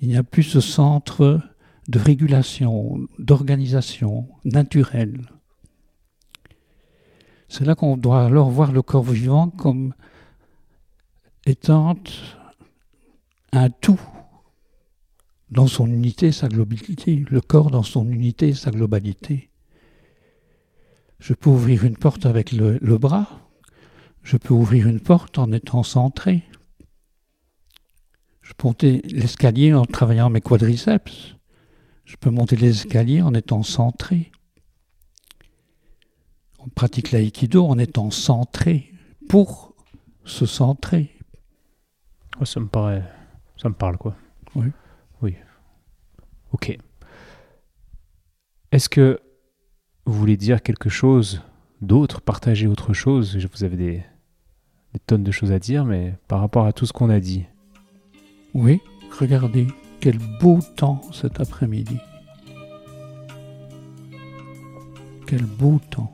[0.01, 1.41] Il n'y a plus ce centre
[1.89, 5.21] de régulation, d'organisation naturelle.
[7.61, 9.93] C'est là qu'on doit alors voir le corps vivant comme
[11.45, 11.95] étant
[13.53, 14.01] un tout
[15.51, 19.51] dans son unité, sa globalité, le corps dans son unité, sa globalité.
[21.19, 23.29] Je peux ouvrir une porte avec le, bras,
[24.23, 26.43] je peux ouvrir une porte en étant centré.
[28.41, 31.37] Je peux monter l'escalier en travaillant mes quadriceps.
[32.07, 34.33] Je peux monter les escaliers en étant centré.
[36.65, 38.93] On pratique l'aïkido en étant centré
[39.29, 39.75] pour
[40.25, 41.11] se centrer.
[42.45, 43.05] Ça me paraît.
[43.57, 44.15] Ça me parle, quoi.
[44.55, 44.67] Oui.
[45.23, 45.35] Oui.
[46.53, 46.77] Ok.
[48.73, 49.21] Est-ce que
[50.05, 51.43] vous voulez dire quelque chose
[51.81, 53.37] d'autre, partager autre chose?
[53.53, 54.03] Vous avez des,
[54.93, 57.45] des tonnes de choses à dire, mais par rapport à tout ce qu'on a dit,
[58.55, 58.81] Oui,
[59.19, 59.67] regardez,
[60.01, 61.99] quel beau temps cet après-midi.
[65.27, 66.13] Quel beau temps.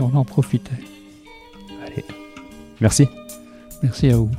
[0.00, 0.70] Si on en profitait.
[1.84, 2.06] allez.
[2.80, 3.06] Merci.
[3.82, 4.30] Merci à vous.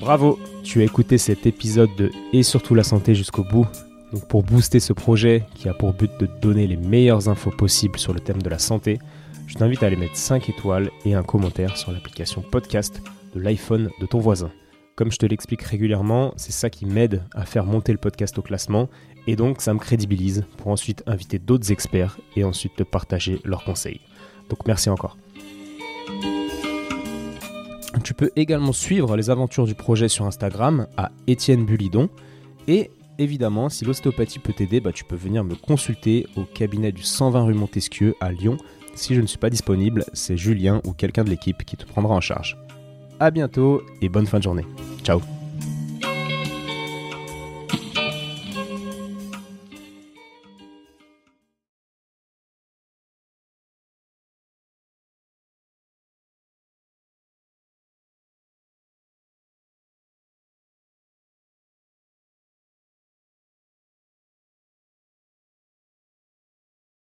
[0.00, 3.68] Bravo, tu as écouté cet épisode de Et surtout la santé jusqu'au bout.
[4.12, 7.52] Donc pour booster ce projet qui a pour but de te donner les meilleures infos
[7.52, 8.98] possibles sur le thème de la santé,
[9.46, 13.00] je t'invite à aller mettre 5 étoiles et un commentaire sur l'application podcast
[13.36, 14.50] de l'iPhone de ton voisin.
[14.96, 18.42] Comme je te l'explique régulièrement, c'est ça qui m'aide à faire monter le podcast au
[18.42, 18.88] classement
[19.26, 23.62] et donc ça me crédibilise pour ensuite inviter d'autres experts et ensuite te partager leurs
[23.62, 24.00] conseils.
[24.48, 25.18] Donc merci encore.
[28.02, 32.08] Tu peux également suivre les aventures du projet sur Instagram à Étienne Bulidon.
[32.66, 37.02] Et évidemment, si l'ostéopathie peut t'aider, bah, tu peux venir me consulter au cabinet du
[37.02, 38.56] 120 rue Montesquieu à Lyon.
[38.94, 42.14] Si je ne suis pas disponible, c'est Julien ou quelqu'un de l'équipe qui te prendra
[42.14, 42.56] en charge.
[43.20, 44.66] A bientôt et bonne fin de journée.
[45.02, 45.20] Ciao